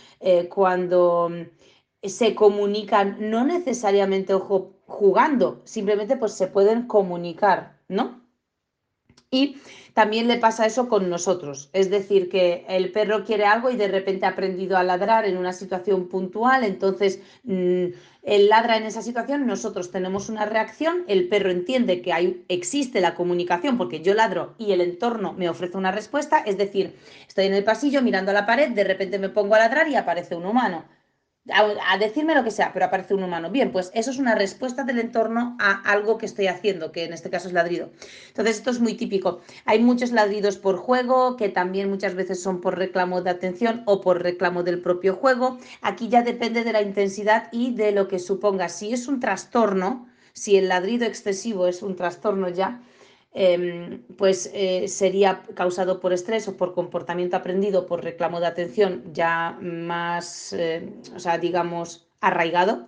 [0.49, 8.19] cuando mm, se comunican, no necesariamente ojo, jugando, simplemente pues se pueden comunicar, ¿no?
[9.31, 9.57] Y
[9.93, 13.87] también le pasa eso con nosotros, es decir, que el perro quiere algo y de
[13.87, 17.85] repente ha aprendido a ladrar en una situación puntual, entonces mm,
[18.23, 23.01] él ladra en esa situación, nosotros tenemos una reacción, el perro entiende que hay, existe
[23.01, 26.95] la comunicación porque yo ladro y el entorno me ofrece una respuesta, es decir,
[27.27, 29.95] estoy en el pasillo mirando a la pared, de repente me pongo a ladrar y
[29.95, 30.85] aparece un humano
[31.51, 33.49] a, decirme lo que sea, pero aparece un humano.
[33.49, 37.13] Bien, pues eso es una respuesta del entorno a algo que estoy haciendo, que en
[37.13, 37.89] este caso es ladrido.
[38.27, 39.41] Entonces, esto es muy típico.
[39.65, 44.01] Hay muchos ladridos por juego, que también muchas veces son por reclamo de atención o
[44.01, 45.57] por reclamo del propio juego.
[45.81, 48.69] Aquí ya depende de la intensidad y de lo que suponga.
[48.69, 52.81] Si es un trastorno, si el ladrido excesivo es un trastorno ya,
[53.31, 59.03] Em, pues eh, sería causado por estrés o por comportamiento aprendido, por reclamo de atención
[59.13, 62.87] ya más, eh, o sea, digamos, arraigado.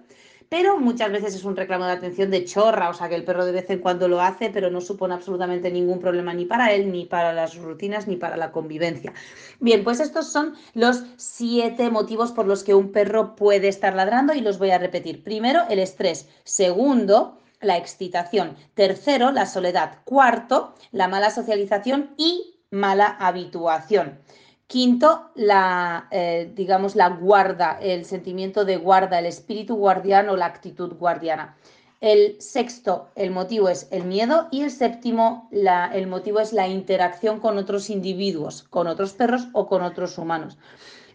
[0.49, 3.45] Pero muchas veces es un reclamo de atención de chorra, o sea, que el perro
[3.45, 6.91] de vez en cuando lo hace, pero no supone absolutamente ningún problema ni para él,
[6.91, 9.13] ni para las rutinas, ni para la convivencia.
[9.61, 14.33] Bien, pues estos son los siete motivos por los que un perro puede estar ladrando
[14.33, 15.23] y los voy a repetir.
[15.23, 16.27] Primero, el estrés.
[16.43, 18.55] Segundo, la excitación.
[18.73, 19.99] Tercero, la soledad.
[20.03, 24.19] Cuarto, la mala socialización y mala habituación.
[24.67, 30.93] Quinto, la, eh, digamos, la guarda, el sentimiento de guarda, el espíritu guardiano, la actitud
[30.93, 31.57] guardiana.
[31.99, 36.67] El sexto, el motivo es el miedo y el séptimo, la, el motivo es la
[36.67, 40.57] interacción con otros individuos, con otros perros o con otros humanos.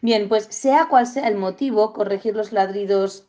[0.03, 3.27] Bien, pues sea cual sea el motivo, corregir los ladridos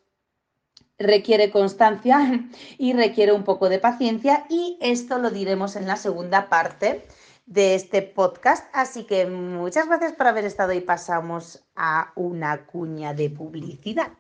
[0.99, 6.49] requiere constancia y requiere un poco de paciencia y esto lo diremos en la segunda
[6.49, 7.05] parte
[7.45, 8.65] de este podcast.
[8.73, 14.11] Así que muchas gracias por haber estado y pasamos a una cuña de publicidad.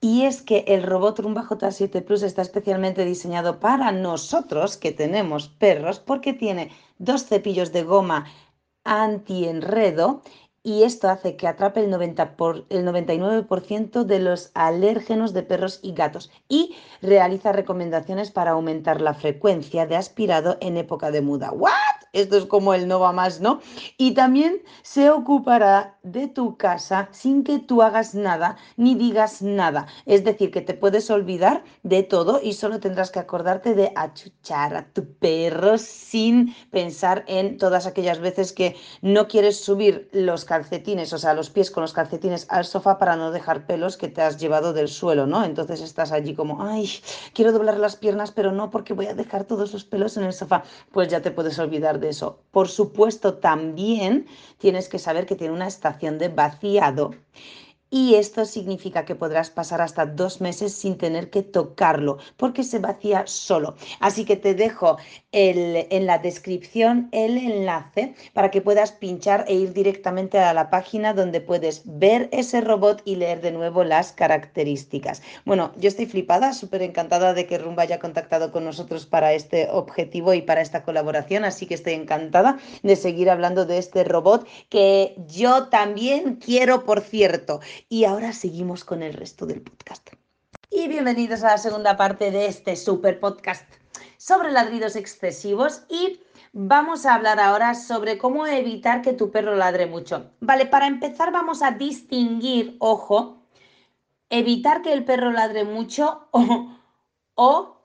[0.00, 5.48] Y es que el robot Rumba J7 Plus está especialmente diseñado para nosotros que tenemos
[5.48, 8.26] perros porque tiene dos cepillos de goma
[8.84, 10.22] anti-enredo
[10.66, 15.78] y esto hace que atrape el, 90 por, el 99% de los alérgenos de perros
[15.80, 21.52] y gatos y realiza recomendaciones para aumentar la frecuencia de aspirado en época de muda.
[21.52, 21.70] ¿What?
[22.12, 23.60] Esto es como el no va más, ¿no?
[23.96, 29.86] Y también se ocupará de tu casa sin que tú hagas nada ni digas nada.
[30.06, 34.76] Es decir, que te puedes olvidar de todo y solo tendrás que acordarte de achuchar
[34.76, 41.12] a tu perro sin pensar en todas aquellas veces que no quieres subir los calcetines,
[41.12, 44.22] o sea, los pies con los calcetines al sofá para no dejar pelos que te
[44.22, 45.44] has llevado del suelo, ¿no?
[45.44, 46.88] Entonces estás allí como, ay,
[47.34, 50.32] quiero doblar las piernas, pero no porque voy a dejar todos los pelos en el
[50.32, 50.62] sofá.
[50.92, 52.38] Pues ya te puedes olvidar de eso.
[52.52, 54.26] Por supuesto, también
[54.58, 57.14] tienes que saber que tiene una estación de vaciado
[57.96, 62.78] y esto significa que podrás pasar hasta dos meses sin tener que tocarlo porque se
[62.78, 63.74] vacía solo.
[64.00, 64.98] Así que te dejo
[65.32, 71.14] en la descripción el enlace para que puedas pinchar e ir directamente a la página
[71.14, 75.22] donde puedes ver ese robot y leer de nuevo las características.
[75.46, 79.68] Bueno, yo estoy flipada, súper encantada de que Rumba haya contactado con nosotros para este
[79.70, 84.46] objetivo y para esta colaboración, así que estoy encantada de seguir hablando de este robot
[84.68, 87.60] que yo también quiero, por cierto.
[87.88, 90.10] Y ahora seguimos con el resto del podcast.
[90.70, 93.64] Y bienvenidos a la segunda parte de este super podcast
[94.16, 96.20] sobre ladridos excesivos y
[96.52, 100.32] vamos a hablar ahora sobre cómo evitar que tu perro ladre mucho.
[100.40, 103.44] Vale, para empezar vamos a distinguir, ojo,
[104.30, 106.26] evitar que el perro ladre mucho
[107.36, 107.76] o,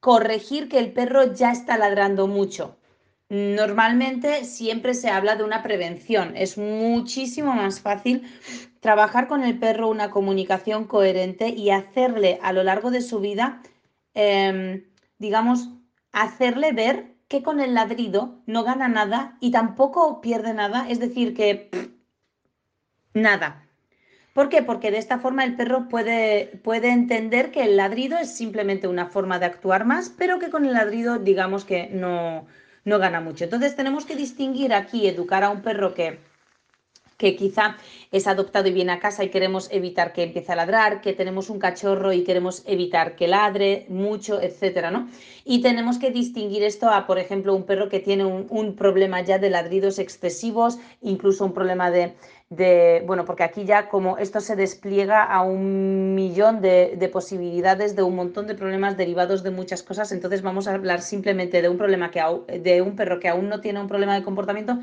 [0.00, 2.78] corregir que el perro ya está ladrando mucho.
[3.28, 6.36] Normalmente siempre se habla de una prevención.
[6.36, 8.22] Es muchísimo más fácil
[8.80, 13.62] trabajar con el perro una comunicación coherente y hacerle a lo largo de su vida
[14.14, 14.84] em,
[15.18, 15.70] digamos,
[16.12, 21.34] hacerle ver que con el ladrido no gana nada y tampoco pierde nada, es decir,
[21.34, 21.70] que
[23.14, 23.62] nada.
[24.32, 24.62] ¿Por qué?
[24.62, 29.06] Porque de esta forma el perro puede, puede entender que el ladrido es simplemente una
[29.06, 32.46] forma de actuar más, pero que con el ladrido digamos que no,
[32.86, 33.44] no gana mucho.
[33.44, 36.18] Entonces tenemos que distinguir aquí, educar a un perro que
[37.16, 37.76] que quizá
[38.12, 41.48] es adoptado y viene a casa y queremos evitar que empiece a ladrar, que tenemos
[41.48, 45.08] un cachorro y queremos evitar que ladre mucho, etcétera, ¿no?
[45.44, 49.38] Y tenemos que distinguir esto a, por ejemplo, un perro que tiene un, problema ya
[49.38, 52.14] de ladridos excesivos, incluso un problema de,
[52.48, 57.96] de, bueno, porque aquí ya como esto se despliega a un millón de, de, posibilidades,
[57.96, 61.68] de un montón de problemas derivados de muchas cosas, entonces vamos a hablar simplemente de
[61.68, 62.22] un problema que,
[62.60, 64.78] de un perro que aún no tiene un problema de comportamiento,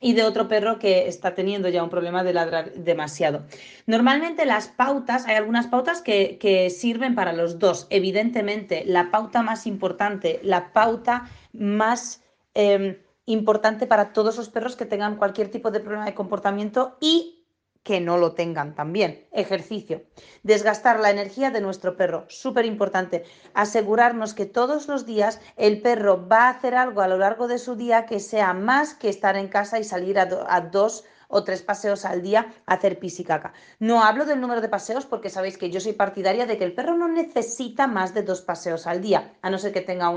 [0.00, 3.44] y de otro perro que está teniendo ya un problema de ladrar demasiado.
[3.86, 7.86] Normalmente las pautas, hay algunas pautas que, sirven para los dos.
[7.90, 12.22] Evidentemente, la pauta más importante, la pauta más...
[12.54, 12.96] Em,
[13.32, 17.40] importante para todos los perros que tengan cualquier tipo de problema de comportamiento y
[17.82, 19.26] que no lo tengan también.
[19.32, 20.02] Ejercicio.
[20.42, 22.26] Desgastar la energía de nuestro perro.
[22.28, 23.24] Súper importante.
[23.54, 27.58] Asegurarnos que todos los días el perro va a hacer algo a lo largo de
[27.58, 31.44] su día que sea más que estar en casa y salir a, a dos o
[31.44, 33.52] tres paseos al día hacer pis y caca.
[33.78, 36.74] No hablo del número de paseos porque sabéis que yo soy partidaria de que el
[36.74, 40.10] perro no necesita más de dos paseos al día, a no ser que tenga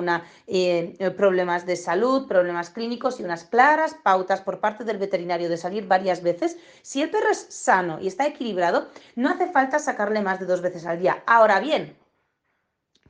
[0.47, 5.57] eh, problemas de salud, problemas clínicos y unas claras pautas por parte del veterinario de
[5.57, 6.57] salir varias veces.
[6.81, 10.61] Si el perro es sano y está equilibrado, no hace falta sacarle más de dos
[10.61, 11.23] veces al día.
[11.25, 11.95] Ahora bien,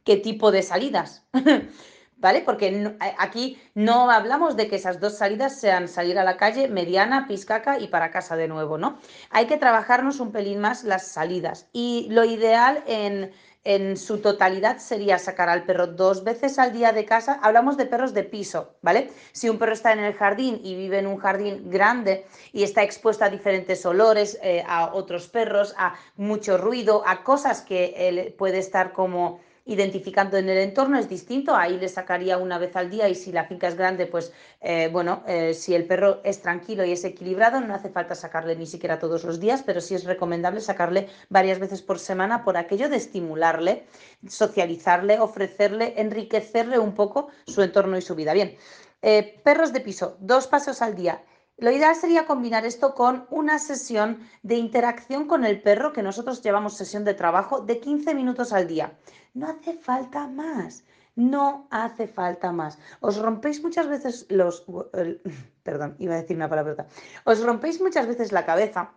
[0.03, 1.25] ¿qué tipo de salidas?
[2.23, 2.41] ¿vale?
[2.41, 6.69] Porque eh, aquí no hablamos de que esas dos salidas sean salir a la calle,
[6.69, 8.97] mediana, piscaca y para casa de nuevo, ¿no?
[9.29, 13.33] Hay que trabajarnos un pelín más las salidas y lo ideal en,
[13.65, 17.39] en su totalidad sería sacar al perro dos veces al día de casa.
[17.43, 19.11] Hablamos de perros de piso, ¿vale?
[19.33, 22.83] Si un perro está en el jardín y vive en un jardín grande y está
[22.83, 28.33] expuesto a diferentes olores, eh, a otros perros, a mucho ruido, a cosas que él
[28.37, 32.89] puede estar como identificando en el entorno es distinto, ahí le sacaría una vez al
[32.89, 36.41] día y si la finca es grande, pues eh, bueno, eh, si el perro es
[36.41, 39.95] tranquilo y es equilibrado, no hace falta sacarle ni siquiera todos los días, pero sí
[39.95, 43.85] es recomendable sacarle varias veces por semana por aquello de estimularle,
[44.27, 48.33] socializarle, ofrecerle, enriquecerle un poco su entorno y su vida.
[48.33, 48.57] Bien,
[49.01, 51.23] eh, perros de piso, dos pasos al día.
[51.57, 56.41] Lo ideal sería combinar esto con una sesión de interacción con el perro, que nosotros
[56.41, 58.97] llevamos sesión de trabajo de 15 minutos al día.
[59.33, 60.83] No hace falta más.
[61.15, 62.79] No hace falta más.
[62.99, 64.65] Os rompéis muchas veces los...
[65.63, 66.87] perdón, iba a decir una palabra.
[67.23, 68.93] Os rompéis muchas veces la cabeza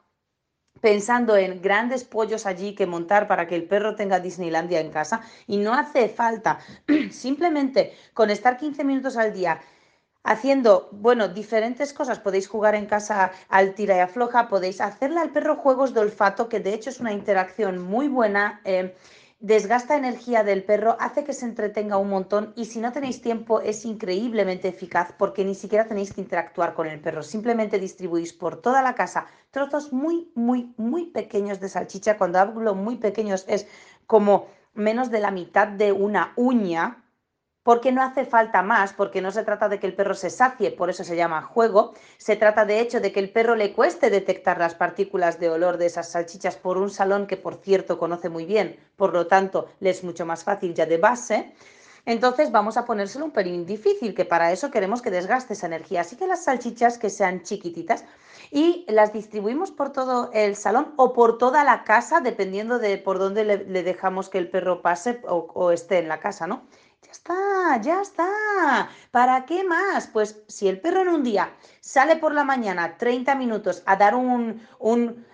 [0.81, 5.23] pensando en grandes pollos allí que montar para que el perro tenga Disneylandia en casa
[5.47, 6.59] y no hace falta.
[7.11, 9.61] Simplemente con estar 15 minutos al día
[10.23, 12.19] haciendo, bueno, diferentes cosas.
[12.19, 16.49] Podéis jugar en casa al tira y afloja, podéis hacerle al perro juegos de olfato,
[16.49, 18.61] que de hecho es una interacción muy buena.
[18.65, 18.95] Eh,
[19.39, 23.61] desgasta energía del perro, hace que se entretenga un montón y si no tenéis tiempo
[23.61, 28.61] es increíblemente eficaz porque ni siquiera tenéis que interactuar con el perro, simplemente distribuís por
[28.61, 32.17] toda la casa trozos muy, muy, muy pequeños de salchicha.
[32.17, 33.67] Cuando hablo muy pequeños es
[34.07, 37.05] como menos de la mitad de una uña,
[37.67, 40.71] porque no hace falta más, porque no se trata de que el perro se sacie,
[40.71, 44.09] por eso se llama juego, se trata de hecho de que el perro le cueste
[44.09, 48.29] detectar las partículas de olor de esas salchichas por un salón que por cierto conoce
[48.29, 51.55] muy bien, por lo tanto le es mucho más fácil ya de base.
[52.05, 56.03] Entonces vamos a ponérselo un pelín difícil, que para eso queremos que desgaste esa energía.
[56.03, 58.05] Así que las salchichas que sean chiquititas
[58.53, 63.19] y las distribuimos por todo el salón o por toda la casa, dependiendo de por
[63.19, 66.63] dónde le, dejamos que el perro pase o, o esté en la casa, ¿no?
[67.03, 68.89] Ya está, ya está.
[69.11, 70.07] ¿Para qué más?
[70.09, 74.15] Pues si el perro en un día sale por la mañana 30 minutos a dar
[74.15, 74.61] un,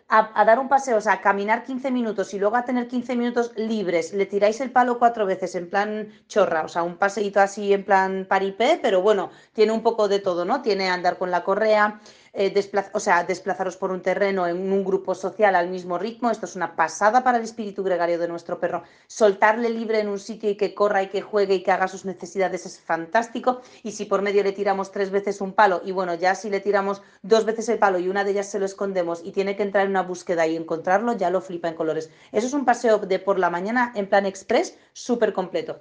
[0.09, 3.17] a, dar un paseo, o sea, a caminar 15 minutos y luego a tener 15
[3.17, 7.41] minutos libres, le tiráis el palo cuatro veces en plan chorra, o sea, un paseíto
[7.41, 10.61] así en plan paripé, pero bueno, tiene un poco de todo, ¿no?
[10.63, 12.01] Tiene andar con la correa,
[12.35, 16.31] eh, o sea, desplazaros por un terreno en un grupo social al mismo ritmo.
[16.31, 18.83] Esto es una pasada para el espíritu gregario de nuestro perro.
[19.07, 22.05] Soltarle libre en un sitio y que corra y que juegue y que haga sus
[22.05, 23.61] necesidades es fantástico.
[23.83, 26.61] Y si por medio le tiramos tres veces un palo, y bueno, ya si le
[26.61, 29.63] tiramos dos veces el palo y una de ellas se lo escondemos y tiene que
[29.63, 32.11] entrar en una búsqueda y encontrarlo, ya lo flipa en colores.
[32.33, 35.81] Eso es un paseo de por la mañana en plan express súper completo.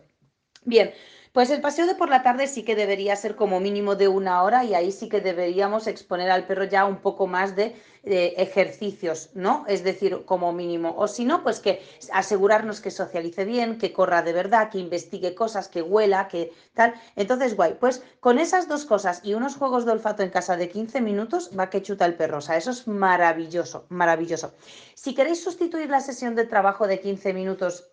[0.64, 0.93] Bien,
[1.34, 4.43] pues el paseo de por la tarde sí que debería ser como mínimo de una
[4.43, 9.29] hora y ahí sí que deberíamos exponer al perro ya un poco más de, ejercicios,
[9.36, 9.63] ¿no?
[9.67, 10.95] Es decir, como mínimo.
[10.97, 15.36] O si no, pues que asegurarnos que socialice bien, que corra de verdad, que investigue
[15.36, 16.95] cosas, que huela, que tal.
[17.15, 20.67] Entonces, guay, pues con esas dos cosas y unos juegos de olfato en casa de
[20.67, 22.39] 15 minutos, va que chuta el perro.
[22.39, 24.51] O sea, eso es maravilloso, maravilloso.
[24.95, 27.91] Si queréis sustituir la sesión de trabajo de 15 minutos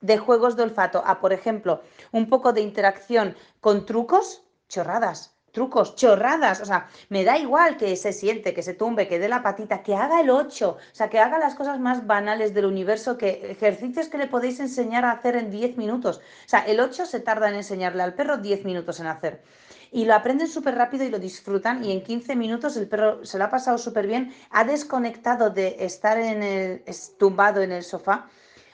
[0.00, 1.82] de juegos de olfato a, por ejemplo,
[2.12, 5.32] un poco de interacción con trucos, chorradas.
[5.52, 9.26] trucos, chorradas, o sea, me da igual que se siente, que se tumbe, que dé
[9.26, 12.66] la patita, que haga el 8, o sea, que haga las cosas más banales del
[12.66, 16.18] universo, que ejercicios que le podéis enseñar a hacer en 10 minutos.
[16.18, 19.42] O sea, el 8 se tarda en enseñarle al perro 10 minutos en hacer.
[19.92, 23.38] Y lo aprenden súper rápido y lo disfrutan y en 15 minutos el perro se
[23.38, 26.82] lo ha pasado súper bien, ha desconectado de estar en el,
[27.18, 28.28] tumbado en el sofá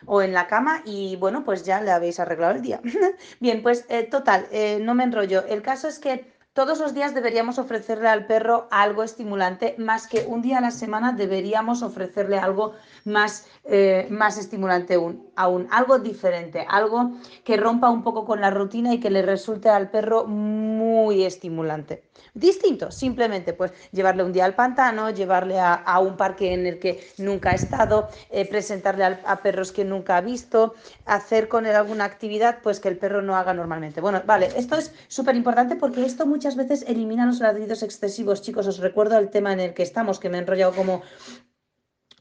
[0.07, 2.80] o en la cama y bueno, pues ya le habéis arreglado el día.
[3.40, 5.44] Bien, pues eh, total, eh, no me enrollo.
[5.46, 10.26] El caso es que todos los días deberíamos ofrecerle al perro algo estimulante, más que
[10.26, 12.74] un día a la semana deberíamos ofrecerle algo
[13.05, 17.12] más, eh, más estimulante aún, aún, algo diferente, algo
[17.45, 22.05] que rompa un poco con la rutina y que le resulte al perro muy estimulante
[22.35, 27.07] distinto, simplemente pues llevarle un día al pantano, llevarle a, un parque en el que
[27.18, 30.74] nunca ha estado, eh, presentarle a, perros que nunca ha visto,
[31.05, 34.01] hacer con él alguna actividad pues que el perro no haga normalmente.
[34.01, 38.66] Bueno, vale, esto es súper importante porque esto muchas veces elimina los ladridos excesivos, chicos,
[38.66, 41.03] os recuerdo el tema en el que estamos, que me he enrollado como,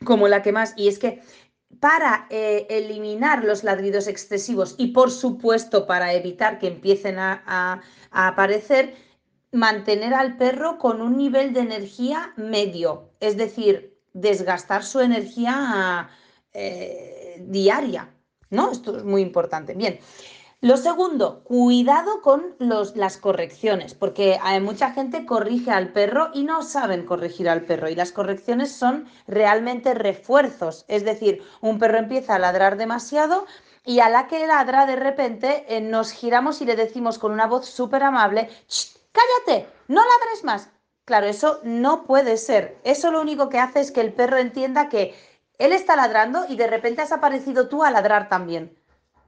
[0.04, 1.22] como la que más, y es que
[1.80, 8.96] para eh, eliminar los ladridos excesivos y por supuesto para evitar que empiecen a aparecer,
[9.52, 16.10] mantener al perro con un nivel de energía medio, es decir, desgastar su energía
[16.54, 18.14] eh, diaria,
[18.50, 18.72] ¿no?
[18.72, 19.74] Esto es muy importante.
[19.74, 20.00] Bien.
[20.64, 26.62] Lo segundo, cuidado con las correcciones, porque hay mucha gente corrige al perro y no
[26.62, 27.90] saben corregir al perro.
[27.90, 30.86] Y las correcciones son realmente refuerzos.
[30.88, 33.48] Es decir, un perro empieza a ladrar demasiado
[33.86, 37.48] y a la que ladra de repente eh, nos giramos y le decimos con una
[37.48, 38.48] voz súper amable,
[39.12, 40.70] cállate, no ladres más.
[41.06, 42.78] Claro, eso no puede ser.
[42.84, 45.16] Eso lo único que hace es que el perro entienda que
[45.58, 48.78] él está ladrando y de repente has aparecido tú a ladrar también.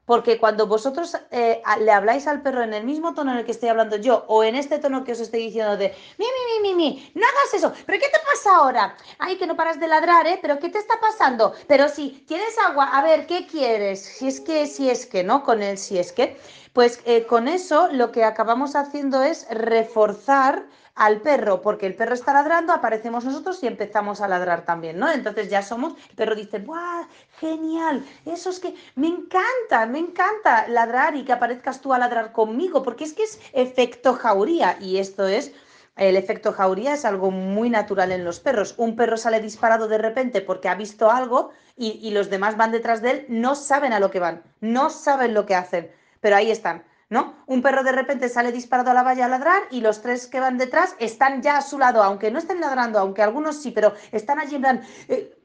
[0.06, 3.52] Porque cuando vosotros eh, le habláis al perro en el mismo tono en el que
[3.52, 6.70] estoy hablando yo, o en este tono que os estoy diciendo de mi, mi, mi,
[6.70, 8.98] mi, mi, no hagas eso, pero ¿qué te pasa ahora?
[9.20, 10.40] Ay, que no paras de ladrar, ¿eh?
[10.42, 11.54] ¿Pero qué te está pasando?
[11.68, 14.02] Pero si tienes agua, a ver, ¿qué quieres?
[14.02, 15.44] Si es que, si es que, ¿no?
[15.44, 16.38] Con el si es que.
[16.74, 20.66] Pues eh, con eso lo que acabamos haciendo es reforzar
[20.96, 25.12] al perro, porque el perro está ladrando, aparecemos nosotros y empezamos a ladrar también, ¿no?
[25.12, 27.08] Entonces ya somos, el perro dice, ¡buah!
[27.40, 32.32] Genial, eso es que me encanta, me encanta ladrar y que aparezcas tú a ladrar
[32.32, 35.54] conmigo, porque es que es efecto jauría y esto es...
[35.96, 38.74] El efecto jauría es algo muy natural en los perros.
[38.78, 42.72] Un perro sale disparado de repente porque ha visto algo y, y los demás van
[42.72, 45.92] detrás de él, no saben a lo que van, no saben lo que hacen
[46.24, 47.36] pero ahí están, ¿no?
[47.46, 50.42] Un perro de repente sale disparado a la valla a ladrar y los tres que
[50.42, 53.94] van detrás están ya a su lado, aunque no estén ladrando, aunque algunos sí, pero
[54.12, 55.38] están allí en plan, eh,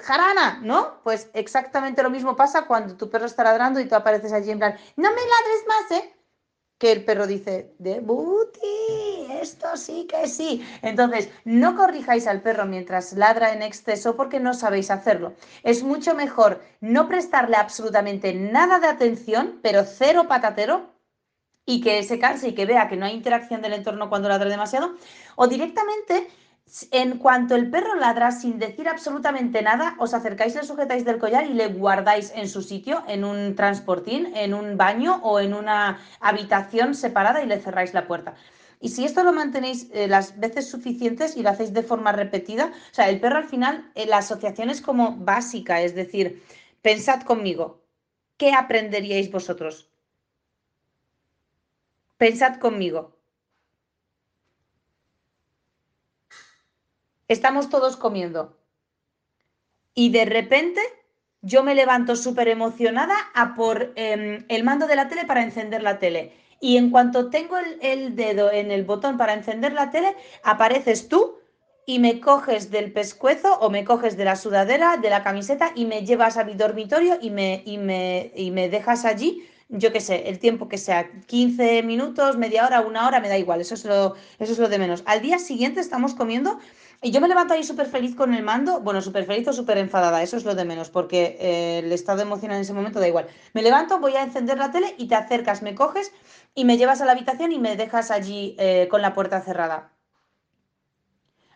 [0.00, 1.02] jarana, ¿no?
[1.02, 4.60] Pues exactamente lo mismo pasa cuando tu perro está ladrando y tú apareces allí en
[4.60, 6.14] plan, no me ladres más, ¿eh?
[6.78, 8.00] Que el perro dice, de
[9.40, 10.66] esto sí que sí.
[10.82, 15.34] Entonces, no corrijáis al perro mientras ladra en exceso porque no sabéis hacerlo.
[15.62, 20.90] Es mucho mejor no prestarle absolutamente nada de atención, pero cero patatero,
[21.66, 24.48] y que se canse y que vea que no hay interacción del entorno cuando ladra
[24.48, 24.94] demasiado,
[25.36, 26.28] o directamente
[26.92, 31.46] en cuanto el perro ladra sin decir absolutamente nada, os acercáis, le sujetáis del collar
[31.46, 35.98] y le guardáis en su sitio, en un transportín, en un baño o en una
[36.20, 38.34] habitación separada y le cerráis la puerta.
[38.80, 42.72] Y si esto lo mantenéis eh, las veces suficientes y lo hacéis de forma repetida,
[42.90, 46.42] o sea, el perro al final, eh, la asociación es como básica, es decir,
[46.80, 47.82] pensad conmigo,
[48.38, 49.89] ¿qué aprenderíais vosotros?
[52.20, 53.16] Pensad conmigo.
[57.28, 58.58] Estamos todos comiendo.
[59.94, 60.82] Y de repente
[61.40, 65.82] yo me levanto súper emocionada a por em, el mando de la tele para encender
[65.82, 70.14] la tele y en cuanto tengo el, dedo en el botón para encender la tele,
[70.42, 71.38] apareces tú
[71.86, 75.86] y me coges del pescuezo o me coges de la sudadera, de la camiseta y
[75.86, 80.00] me llevas a mi dormitorio y me, y me, y me dejas allí, yo qué
[80.00, 83.74] sé, el tiempo que sea, 15 minutos, media hora, una hora, me da igual, eso
[83.74, 85.02] es lo, eso es lo de menos.
[85.06, 86.58] Al día siguiente estamos comiendo
[87.00, 89.78] y yo me levanto ahí súper feliz con el mando, bueno, súper feliz o súper
[89.78, 93.08] enfadada, eso es lo de menos, porque eh, el estado emocional en ese momento da
[93.08, 93.28] igual.
[93.54, 96.12] Me levanto, voy a encender la tele y te acercas, me coges
[96.54, 99.92] y me llevas a la habitación y me dejas allí eh, con la puerta cerrada.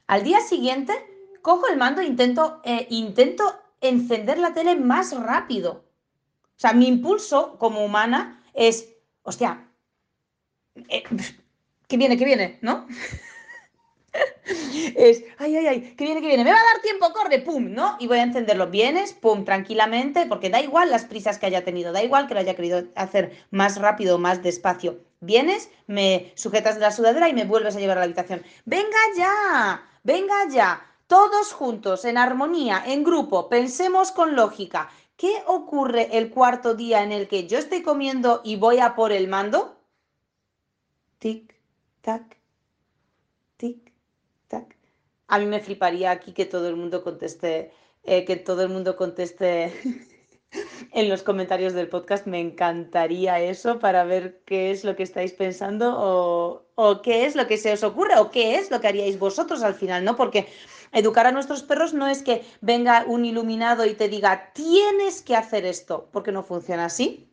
[0.06, 0.92] Al día siguiente,
[1.42, 5.84] cojo el mando e intento, eh, intento encender la tele más rápido.
[6.56, 8.88] O sea, mi impulso como humana es,
[9.22, 9.68] hostia,
[10.88, 12.86] ¿qué viene, qué viene, ¿no?
[14.96, 17.72] es, ay, ay, ay, que viene, que viene, me va a dar tiempo, corre, pum,
[17.72, 17.96] ¿no?
[17.98, 18.68] Y voy a encenderlo.
[18.68, 22.40] Vienes, pum, tranquilamente, porque da igual las prisas que haya tenido, da igual que lo
[22.40, 25.00] haya querido hacer más rápido o más despacio.
[25.20, 28.42] Vienes, me sujetas de la sudadera y me vuelves a llevar a la habitación.
[28.64, 34.90] Venga ya, venga ya, todos juntos, en armonía, en grupo, pensemos con lógica.
[35.16, 39.12] ¿Qué ocurre el cuarto día en el que yo estoy comiendo y voy a por
[39.12, 39.76] el mando?
[41.18, 41.54] Tic,
[42.00, 42.36] tac,
[43.56, 43.92] tic,
[44.48, 44.76] tac.
[45.28, 48.96] A mí me fliparía aquí que todo el mundo conteste, eh, que todo el mundo
[48.96, 49.72] conteste
[50.92, 52.26] en los comentarios del podcast.
[52.26, 57.36] Me encantaría eso para ver qué es lo que estáis pensando o, o qué es
[57.36, 60.16] lo que se os ocurre o qué es lo que haríais vosotros al final, ¿no?
[60.16, 60.48] Porque
[60.94, 65.36] educar a nuestros perros no es que venga un iluminado y te diga, tienes que
[65.36, 67.28] hacer esto, porque no funciona así.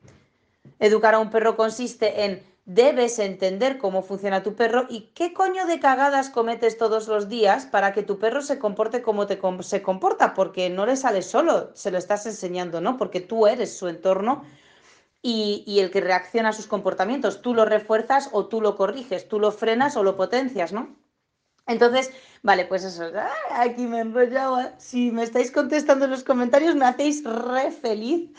[0.79, 5.65] Educar a un perro consiste en debes entender cómo funciona tu perro y qué coño
[5.65, 9.81] de cagadas cometes todos los días para que tu perro se comporte como te se
[9.81, 12.97] comporta, porque no le sale solo, se lo estás enseñando, ¿no?
[12.97, 14.43] Porque tú eres su entorno
[15.21, 17.41] y, y, el que reacciona a sus comportamientos.
[17.41, 20.95] Tú lo refuerzas o tú lo corriges, tú lo frenas o lo potencias, ¿no?
[21.67, 22.11] Entonces,
[22.43, 23.61] vale, pues eso, ¡ah!
[23.61, 24.59] aquí me he enrollado.
[24.77, 28.31] Si me estáis contestando en los comentarios, me hacéis re feliz.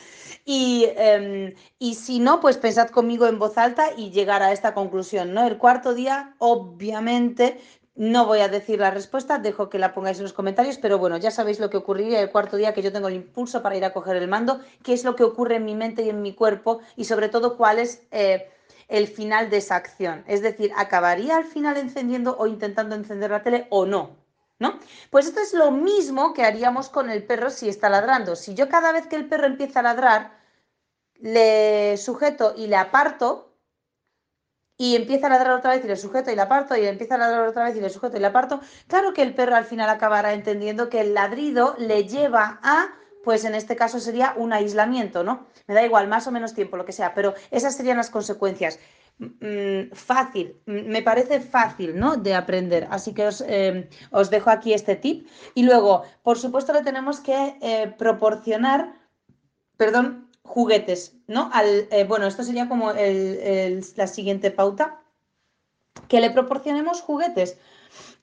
[0.45, 4.75] Y, eh, y, si no, pues pensad conmigo en voz alta y llegar a esta
[4.75, 5.47] conclusión, ¿no?
[5.47, 7.61] El cuarto día, obviamente,
[7.95, 11.17] no voy a decir la respuesta, dejo que la pongáis en los comentarios, pero bueno,
[11.19, 13.85] ya sabéis lo que ocurriría el cuarto día que yo tengo el impulso para ir
[13.85, 16.35] a coger el mando, qué es lo que ocurre en mi mente y en mi
[16.35, 18.03] cuerpo y sobre todo cuál es...
[18.11, 18.49] Eh,
[18.93, 20.23] el final de esa acción.
[20.29, 24.17] Es decir, ¿acabaría al final encendiendo o intentando encender la tele o no?
[24.59, 24.79] ¿No?
[25.11, 28.37] Pues esto es lo mismo que haríamos con el perro si está ladrando.
[28.37, 30.39] Si yo cada vez que el perro empieza a ladrar,
[31.17, 33.57] le sujeto y le aparto,
[34.77, 37.19] y empieza a ladrar otra vez y le sujeto y le aparto, y empieza a
[37.19, 39.89] ladrar otra vez y le sujeto y le aparto, claro que el perro al final
[39.89, 42.89] acabará entendiendo que el ladrido le lleva a
[43.25, 45.47] pues en este caso sería un aislamiento, ¿no?
[45.67, 48.79] Me da igual, más o menos tiempo, lo que sea, pero esas serían las consecuencias.
[49.19, 52.17] Mm, fácil, mm, me parece fácil, ¿no?
[52.17, 52.89] De aprender.
[52.91, 55.29] Así que os, eh, os, dejo aquí este tip.
[55.55, 58.95] Y luego, por supuesto, le tenemos que eh, proporcionar,
[59.77, 61.51] perdón, juguetes, ¿no?
[61.53, 64.99] Al, eh, bueno, esto sería como la siguiente pauta.
[66.09, 67.59] Que le proporcionemos juguetes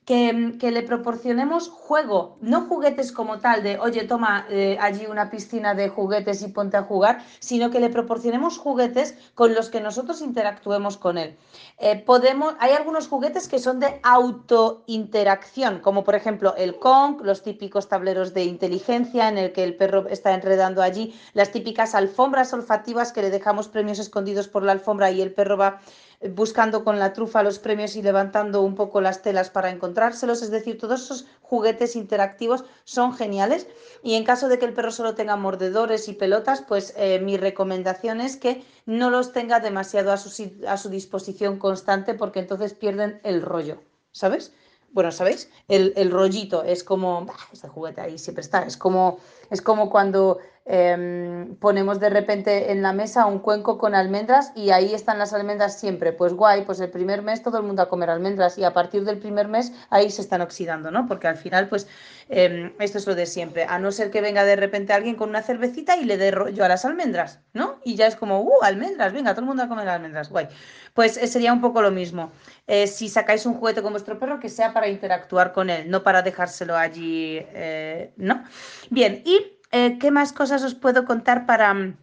[0.04, 5.74] que, le proporcionemos juego, no juguetes como tal de, oye, toma eh, allí una piscina
[5.74, 10.20] de juguetes y ponte a jugar, sino que le proporcionemos juguetes con los que nosotros
[10.20, 11.36] interactuemos con él.
[11.78, 17.42] Eh, podemos, hay algunos juguetes que son de autointeracción, como por ejemplo el Kong, los
[17.42, 22.52] típicos tableros de inteligencia en el que el perro está enredando allí, las típicas alfombras
[22.52, 25.80] olfativas que le dejamos premios escondidos por la alfombra y el perro va
[26.28, 30.42] buscando con la trufa los premios y levantando un poco las telas para encontrárselos.
[30.42, 33.66] Es decir, todos esos juguetes interactivos son geniales.
[34.02, 37.36] Y en caso de que el perro solo tenga mordedores y pelotas, pues eh, mi
[37.36, 42.74] recomendación es que no los tenga demasiado a su, a su disposición constante porque entonces
[42.74, 44.52] pierden el rollo, ¿sabes?
[44.92, 45.50] bueno, ¿sabéis?
[45.68, 49.18] El, el rollito es como, este juguete ahí siempre está, es como,
[49.50, 50.38] es como cuando
[50.72, 55.32] Em, ponemos de repente en la mesa un cuenco con almendras y ahí están las
[55.32, 56.12] almendras siempre.
[56.12, 59.04] Pues guay, pues el primer mes todo el mundo a comer almendras y a partir
[59.04, 61.08] del primer mes ahí se están oxidando, ¿no?
[61.08, 61.88] Porque al final, pues
[62.28, 63.64] em, esto es lo de siempre.
[63.64, 66.64] A no ser que venga de repente alguien con una cervecita y le dé rollo
[66.64, 67.80] a las almendras, ¿no?
[67.84, 70.46] Y ya es como, uh, almendras, venga, todo el mundo a comer almendras, guay.
[70.94, 72.32] Pues eh, sería un poco lo mismo.
[72.66, 76.02] Eh, si sacáis un juguete con vuestro perro, que sea para interactuar con él, no
[76.02, 78.44] para dejárselo allí, eh, ¿no?
[78.90, 79.39] Bien, y
[79.72, 81.94] eh, ¿Qué más cosas os puedo contar para,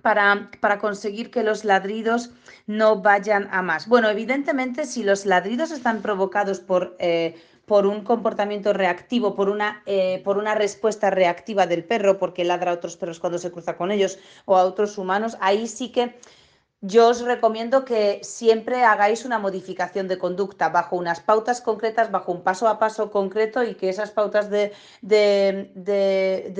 [0.00, 2.30] para, para, conseguir que los ladridos
[2.66, 3.88] no vayan a más?
[3.88, 7.34] Bueno, evidentemente, si los ladridos están provocados por, eh,
[7.66, 12.70] por un comportamiento reactivo, por una, eh, por una respuesta reactiva del perro, porque ladra
[12.70, 16.18] a otros perros cuando se cruza con ellos o a otros humanos, ahí sí que
[16.84, 22.32] yo os recomiendo que siempre hagáis una modificación de conducta bajo unas pautas concretas, bajo
[22.32, 24.72] un paso a paso concreto y que esas pautas de,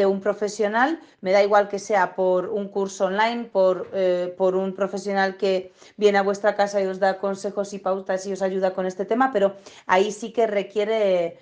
[0.07, 4.75] un profesional, me da igual que sea por un curso online, por, eh, por, un
[4.75, 8.75] profesional que viene a vuestra casa y os da consejos y pautas y os ayuda
[8.75, 9.57] con este tema, pero
[9.87, 11.39] ahí sí que requiere,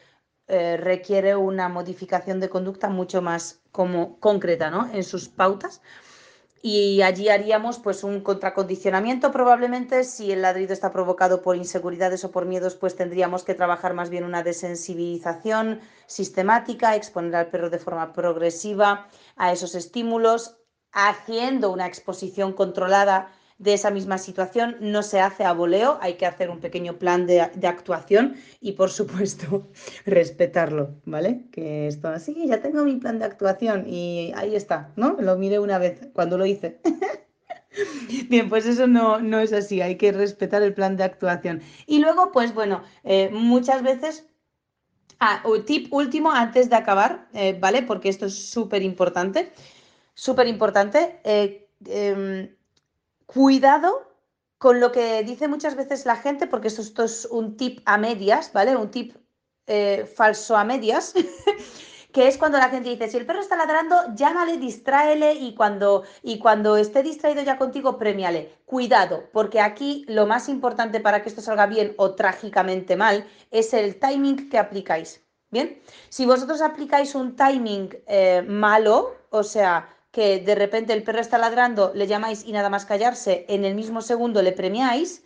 [0.49, 4.89] eh, requiere una modificación de conducta mucho más como concreta ¿no?
[4.91, 5.83] en sus pautas
[6.63, 10.05] y allí haríamos pues un contracondicionamiento probablemente.
[10.05, 14.11] Si el ladrido está provocado por inseguridades o por miedos pues tendríamos que trabajar más
[14.11, 20.57] bien una desensibilización sistemática exponer al perro de forma progresiva a esos estímulos
[20.93, 26.27] haciendo una exposición controlada de esa misma situación no se hace a voleo, hay que
[26.27, 29.69] hacer un pequeño plan de, actuación y por supuesto
[30.07, 31.45] respetarlo, ¿vale?
[31.53, 35.17] Que esto así, ya tengo mi plan de actuación y ahí está, ¿no?
[35.21, 36.81] Lo miré una vez cuando lo hice.
[38.29, 41.61] Bien, pues eso no, no, es así, hay que respetar el plan de actuación.
[41.87, 44.27] Y luego, pues bueno, eh, muchas veces
[45.23, 47.83] Ah, tip último antes de acabar, eh, ¿vale?
[47.83, 49.53] Porque esto es súper importante.
[50.15, 51.21] Súper importante.
[51.25, 52.49] Eh, em,
[53.33, 54.07] cuidado
[54.59, 58.53] con lo que dice muchas veces la gente, porque esto, es un tip a medias,
[58.53, 58.77] ¿vale?
[58.77, 59.17] Un tip
[59.67, 61.15] eh, falso a medias.
[62.13, 66.03] que es cuando la gente dice, si el perro está ladrando, llámale, distráele y cuando,
[66.23, 68.59] y cuando esté distraído ya contigo, premiale.
[68.67, 73.73] Cuidado, porque aquí lo más importante para que esto salga bien o trágicamente mal es
[73.75, 75.23] el timing que aplicáis.
[75.53, 81.21] Bien, si vosotros aplicáis un timing eh, malo, o sea, que de repente el perro
[81.21, 85.25] está ladrando, le llamáis y nada más callarse, en el mismo segundo le premiáis,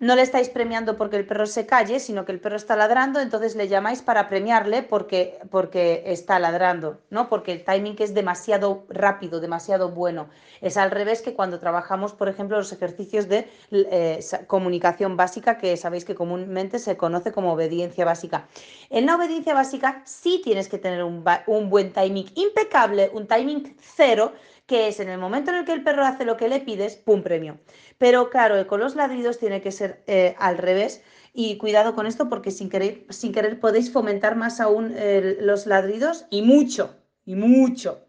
[0.00, 3.20] no le estáis premiando porque el perro se calle, sino que el perro está ladrando,
[3.20, 7.28] entonces le llamáis para premiarle porque, porque está ladrando, ¿no?
[7.28, 10.28] Porque el timing es demasiado rápido, demasiado bueno.
[10.60, 14.18] Es al revés que cuando trabajamos, por ejemplo, los ejercicios de eh,
[14.48, 18.48] comunicación básica, que sabéis que comúnmente se conoce como obediencia básica.
[18.90, 23.76] En la obediencia básica sí tienes que tener un, un buen timing impecable, un timing
[23.80, 24.32] cero,
[24.66, 26.96] que es en el momento en el que el perro hace lo que le pides,
[26.96, 27.22] ¡pum!
[27.22, 27.60] premio.
[27.98, 31.02] Pero claro, con los ladridos tiene que ser eh, al revés.
[31.32, 35.66] Y cuidado con esto porque sin querer, sin querer podéis fomentar más aún eh, los
[35.66, 38.03] ladridos y mucho, y mucho.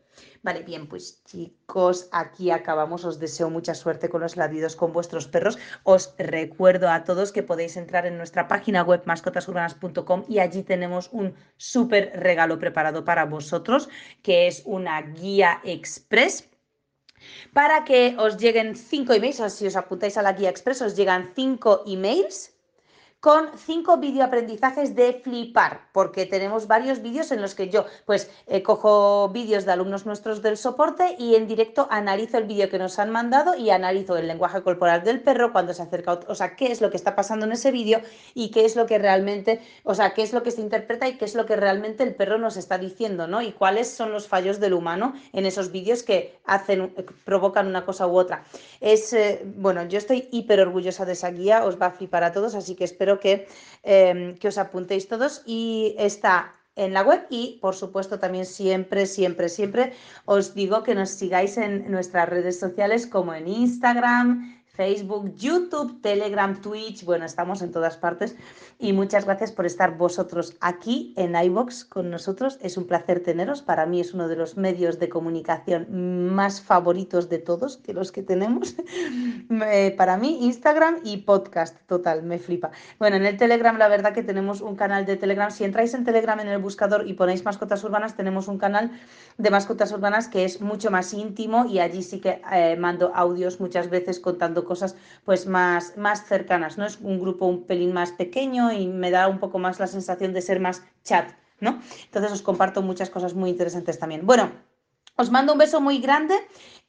[0.45, 3.03] Vale, bien, pues chicos, aquí acabamos.
[3.03, 5.57] Os deseo mucha suerte con los ladridos con vuestros perros.
[5.81, 11.09] Os recuerdo a todos que podéis entrar en nuestra página web mascotasurbanas.com y allí tenemos
[11.11, 13.89] un súper regalo preparado para vosotros,
[14.21, 16.47] que es una guía express
[17.53, 21.31] para que os lleguen cinco emails, si os apuntáis a la guía express, os llegan
[21.33, 22.54] cinco emails
[23.19, 28.61] con cinco videoaprendizajes de flipar, porque tenemos varios vídeos en los que yo pues eh,
[28.61, 32.99] cojo vídeos de alumnos nuestros del soporte y en directo analizo el vídeo que nos
[32.99, 36.71] han mandado y analizo el lenguaje corporal del perro cuando se acerca, o sea, qué
[36.71, 38.01] es lo que está pasando en ese vídeo
[38.35, 41.17] y qué es lo que realmente, o sea, qué es lo que se interpreta y
[41.17, 43.41] qué es lo que realmente el perro nos está diciendo, ¿no?
[43.41, 46.93] Y cuáles son los fallos del humano en esos vídeos que hacen,
[47.23, 48.43] provocan una cosa u otra.
[48.81, 52.31] Es, eh, bueno, yo estoy hiper orgullosa de esa guía, os va a flipar a
[52.31, 53.14] todos, así que espero
[53.87, 59.05] Em, que, os apuntéis todos y está en la web y por supuesto también siempre,
[59.05, 59.93] siempre, siempre
[60.25, 66.59] os digo que nos sigáis en nuestras redes sociales como en Instagram, Facebook, YouTube, Telegram,
[66.61, 68.35] Twitch, bueno, estamos en todas partes
[68.77, 72.57] y muchas gracias por estar vosotros aquí en iBox con nosotros.
[72.61, 73.61] Es un placer teneros.
[73.61, 78.11] Para mí es uno de los medios de comunicación más favoritos de todos, que los
[78.11, 78.75] que tenemos.
[79.97, 82.71] Para mí, Instagram y podcast, total, me flipa.
[82.99, 85.51] Bueno, en el Telegram, la verdad que tenemos un canal de Telegram.
[85.51, 88.91] Si entráis en Telegram en el buscador y ponéis mascotas urbanas, tenemos un canal
[89.37, 93.59] de mascotas urbanas que es mucho más íntimo y allí sí que eh, mando audios
[93.61, 96.85] muchas veces contando cosas pues más, más cercanas, ¿no?
[96.85, 100.33] Es un grupo un pelín más pequeño y me da un poco más la sensación
[100.33, 101.79] de ser más chat, ¿no?
[102.05, 104.25] Entonces os comparto muchas cosas muy interesantes también.
[104.25, 104.51] Bueno,
[105.15, 106.35] os mando un beso muy grande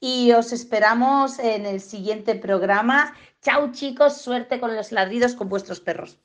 [0.01, 3.15] y os esperamos en el siguiente programa.
[3.41, 6.19] Chao chicos, suerte con los ladridos con vuestros perros.